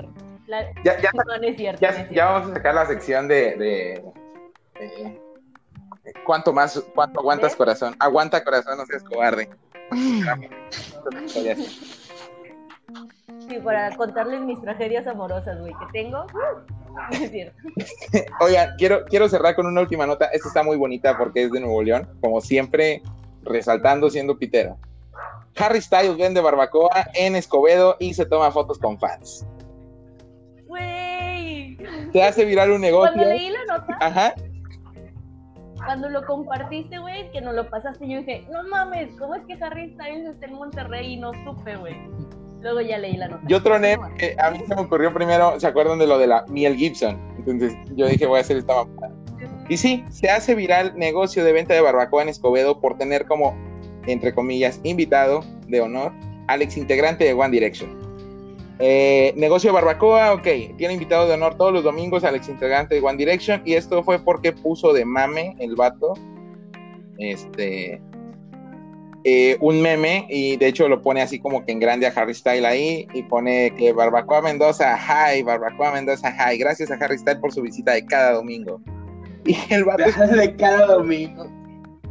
[0.47, 1.81] la- Ya, ya, no, no es cierto.
[1.81, 2.15] no es ya, cierto.
[2.15, 3.57] ya vamos a sacar la sección de.
[3.57, 4.05] de-
[4.81, 5.24] de-
[6.25, 6.83] ¿Cuánto más?
[6.95, 7.57] ¿Cuánto aguantas ¿Eh?
[7.57, 7.97] corazón?
[7.99, 9.49] Aguanta corazón, no seas cobarde.
[13.49, 16.27] Sí, para contarles mis tragedias amorosas, güey, que tengo.
[16.95, 17.57] No es cierto.
[18.41, 20.27] Oigan, quiero, quiero cerrar con una última nota.
[20.27, 23.03] Esta está muy bonita porque es de Nuevo León, como siempre,
[23.43, 24.79] resaltando siendo pitero.
[25.57, 29.45] Harry Styles vende barbacoa en Escobedo y se toma fotos con fans.
[30.69, 31.77] Güey.
[32.13, 33.13] Se hace viral un negocio.
[33.13, 34.35] Cuando leí la nota, Ajá.
[35.85, 39.55] Cuando lo compartiste, güey, que nos lo pasaste, yo dije, no mames, ¿cómo es que
[39.63, 41.97] Harry Styles está en Monterrey y no supe, güey?
[42.61, 43.43] Luego ya leí la nota.
[43.47, 46.45] Yo troné, eh, a mí se me ocurrió primero, ¿se acuerdan de lo de la
[46.49, 47.19] Miel Gibson?
[47.37, 49.15] Entonces yo dije, voy a hacer esta mamada.
[49.69, 53.57] Y sí, se hace viral negocio de venta de barbacoa en Escobedo por tener como,
[54.07, 56.13] entre comillas, invitado de honor
[56.49, 58.04] al ex integrante de One Direction.
[58.81, 62.97] Eh, negocio de barbacoa, ok, tiene invitado de honor todos los domingos al ex integrante
[62.97, 66.15] de One Direction y esto fue porque puso de mame el vato,
[67.19, 68.03] este,
[69.27, 72.35] eh, un meme y de hecho lo pone así como que en grande a Harry
[72.35, 77.39] Style ahí y pone que Barbacoa Mendoza, hi, Barbacoa Mendoza, hi, gracias a Harry Style
[77.39, 78.81] por su visita de cada domingo.
[79.47, 80.05] Y el vato,
[80.35, 81.47] de cada domingo.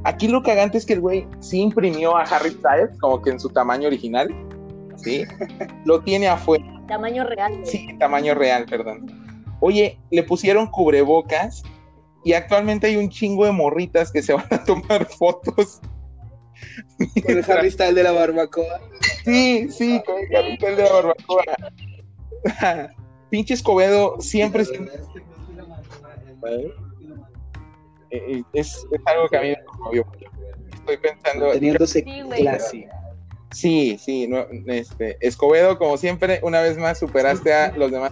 [0.04, 3.40] aquí lo cagante es que el güey sí imprimió a Harry Styles como que en
[3.40, 4.30] su tamaño original,
[5.04, 5.26] ¿sí?
[5.86, 7.60] Lo tiene afuera, Tamaño real.
[7.66, 9.06] sí, tamaño real, perdón.
[9.60, 11.64] Oye, le pusieron cubrebocas
[12.24, 15.82] y actualmente hay un chingo de morritas que se van a tomar fotos.
[17.26, 18.82] Con el Harry de la barbacoa.
[19.26, 21.44] Sí, sí, con el cartel de la barbacoa.
[23.30, 24.76] Pinche Escobedo siempre se-
[28.10, 30.06] Eh, es, es algo que a mí me conmovió.
[30.74, 31.52] Estoy pensando.
[31.52, 32.88] Teniéndose clase.
[33.54, 38.12] Sí, sí, no, este, Escobedo, como siempre, una vez más superaste a los demás.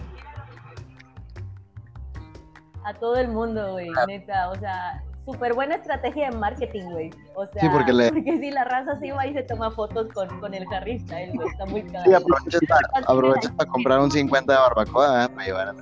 [2.84, 4.50] A todo el mundo, güey, neta.
[4.50, 7.10] O sea, súper buena estrategia de marketing, güey.
[7.34, 10.28] O sea, Sí, porque le- si la raza se va y se toma fotos con,
[10.40, 11.48] con el Harry Styles, güey.
[11.48, 12.16] Está muy Sí, cagado.
[12.16, 15.28] aprovechas para, aprovechas para comprar un 50 de barbacoa, ¿eh?
[15.28, 15.74] para llevar a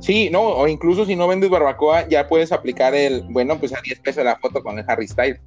[0.00, 3.80] Sí, no, o incluso si no vendes barbacoa, ya puedes aplicar el, bueno, pues a
[3.84, 5.38] 10 pesos la foto con el Harry Styles.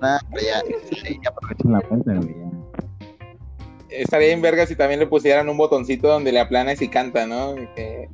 [0.00, 1.64] Nah, pero ya, sí, ya aprovechas.
[1.64, 2.28] En la puerta, güey.
[2.28, 2.50] ya.
[3.90, 7.54] Estaría en verga si también le pusieran un botoncito donde le aplanas y canta, ¿no?
[7.76, 8.08] Que-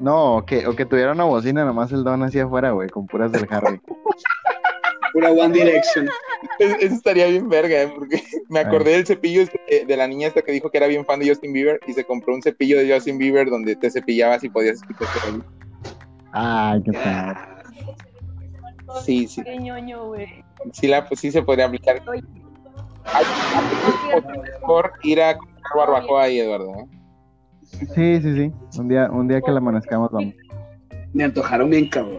[0.00, 3.06] No, o que, o que tuviera una bocina nomás el don hacia afuera, güey, con
[3.06, 3.80] puras del Harry.
[5.12, 6.08] Pura One Direction.
[6.58, 7.92] Eso estaría bien verga, ¿eh?
[7.94, 11.04] porque me acordé del cepillo este de, la niña esta que dijo que era bien
[11.04, 14.44] fan de Justin Bieber y se compró un cepillo de Justin Bieber donde te cepillabas
[14.44, 15.42] y podías escuchar.
[16.32, 17.34] Ay, qué pedo.
[19.04, 20.44] Sí, sí, Qué ñoño, güey.
[20.72, 22.02] sí, la, pues sí se podría aplicar.
[22.08, 22.22] Oye,
[23.04, 23.24] Hay
[24.66, 26.72] por ir a comprar barbacoa ahí, Eduardo.
[26.74, 26.86] ¿eh?
[27.94, 28.80] Sí, sí, sí.
[28.80, 30.34] Un día, un día que la amanezcamos, vamos.
[31.12, 32.18] Me antojaron bien, cabrón.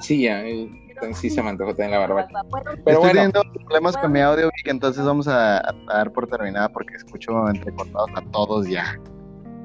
[0.00, 0.68] Sí, ya, eh,
[1.14, 2.42] sí se me antojó también la barbacoa.
[2.50, 6.26] Pero Estoy bueno, teniendo problemas con mi audio, Vic, entonces vamos a, a dar por
[6.28, 8.98] terminada porque escucho entrecortados a todos ya.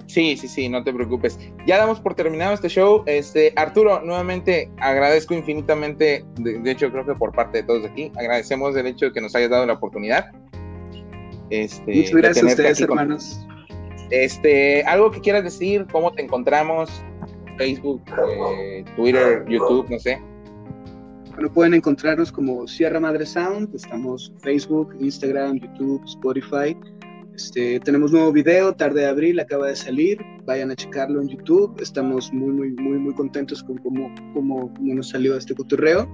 [0.07, 1.39] Sí, sí, sí, no te preocupes.
[1.65, 3.03] Ya damos por terminado este show.
[3.07, 8.11] Este, Arturo, nuevamente agradezco infinitamente, de, de hecho creo que por parte de todos aquí,
[8.15, 10.31] agradecemos el hecho de que nos hayas dado la oportunidad.
[11.49, 13.45] Este, Muchas gracias a ustedes, con- hermanos.
[14.11, 16.89] Este, algo que quieras decir, cómo te encontramos,
[17.57, 18.01] Facebook,
[18.37, 20.21] eh, Twitter, YouTube, no sé.
[21.33, 23.73] Bueno, pueden encontrarnos como Sierra Madre Sound.
[23.75, 26.77] Estamos en Facebook, Instagram, YouTube, Spotify.
[27.35, 30.17] Este, tenemos nuevo video, tarde de abril, acaba de salir.
[30.45, 31.75] Vayan a checarlo en YouTube.
[31.81, 36.09] Estamos muy, muy, muy, muy contentos con cómo, cómo, cómo nos salió este cotorreo.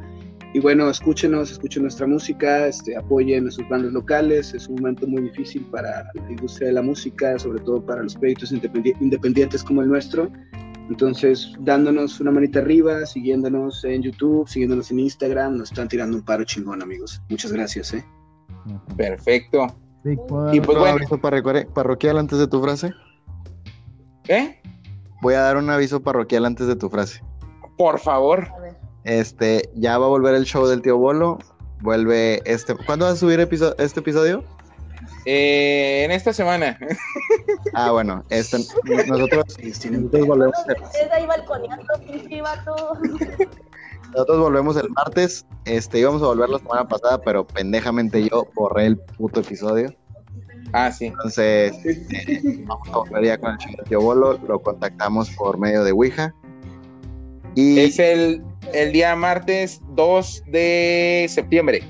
[0.54, 4.54] Y bueno, escúchenos, escuchen nuestra música, este, apoyen a sus bandas locales.
[4.56, 8.16] Es un momento muy difícil para la industria de la música, sobre todo para los
[8.16, 10.32] proyectos independi- independientes como el nuestro.
[10.90, 16.26] Entonces, dándonos una manita arriba, siguiéndonos en YouTube, siguiéndonos en Instagram, nos están tirando un
[16.26, 17.22] paro chingón, amigos.
[17.30, 18.04] Muchas gracias, ¿eh?
[18.98, 19.68] Perfecto.
[20.04, 22.92] Vic, ¿puedo dar Y pues ¿Un bueno, aviso parroquial- antes de tu frase?
[24.28, 24.62] ¿eh?
[25.22, 27.22] Voy a dar un aviso parroquial antes de tu frase.
[27.78, 28.48] Por favor.
[29.04, 31.38] Este, ya va a volver el show del tío Bolo.
[31.82, 32.76] Vuelve este.
[32.86, 34.44] ¿Cuándo va a subir episo- este episodio?
[35.26, 36.78] Eh, en esta semana.
[37.74, 38.58] Ah, bueno, este,
[39.08, 39.58] nosotros,
[40.26, 40.56] volvemos.
[41.12, 42.94] Ahí balconeando, pinche vato.
[44.12, 45.46] Nosotros volvemos el martes.
[45.66, 49.94] Este, íbamos a volver la semana pasada, pero pendejamente yo borré el puto episodio.
[50.74, 51.06] Ah, sí.
[51.08, 54.38] Entonces, este, vamos a volver ya con el tío Bolo.
[54.48, 56.34] Lo contactamos por medio de Ouija.
[57.56, 58.42] Y Es el,
[58.74, 61.84] el día martes 2 de septiembre.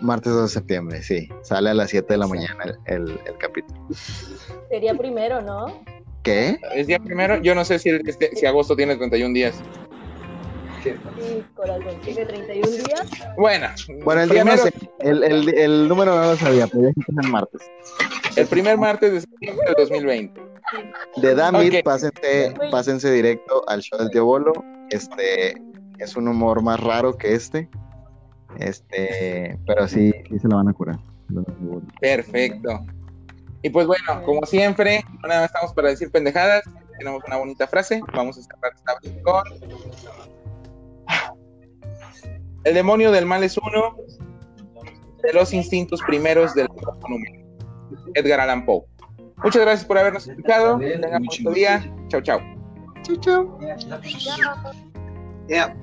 [0.00, 1.28] martes 2 de septiembre, sí.
[1.42, 3.80] Sale a las 7 de la mañana el, el- el capítulo.
[4.68, 5.66] Sería primero, ¿no?
[6.22, 6.58] ¿Qué?
[6.74, 7.40] Es día primero.
[7.42, 9.54] Yo no sé si, este- si agosto tiene 31 días.
[10.82, 12.00] Sí, corazón.
[12.02, 13.10] Tiene 31 días.
[13.36, 13.68] Bueno,
[14.04, 14.90] Bueno, el día primero- no sé.
[15.00, 17.60] El, el- el número no lo sabía, pero ya que es el martes.
[18.36, 20.40] el primer martes de septiembre del 2020.
[21.16, 21.84] De Damit, Ok.
[21.84, 24.52] pásense, pásense directo al show del tío Bolo.
[24.90, 25.54] Este
[25.98, 27.68] es un humor más raro que este.
[28.58, 30.98] Este, pero sí, sí se la van a curar.
[31.28, 31.42] lo.
[32.00, 32.80] Perfecto.
[33.62, 36.62] Y pues bueno, como siempre, no nada más estamos para decir pendejadas.
[36.98, 38.00] Tenemos una bonita frase.
[38.14, 39.42] Vamos a cerrar esta vez con.
[42.64, 43.96] El demonio del mal es uno
[45.22, 47.16] de los instintos primeros del humano.
[48.14, 48.82] Edgar Allan Poe.
[49.42, 50.78] Muchas gracias por habernos escuchado.
[50.78, 51.92] Tengan un bonito día.
[52.08, 52.40] Chao, chao.
[53.02, 53.58] Chau, chau.
[55.48, 55.74] Yeah.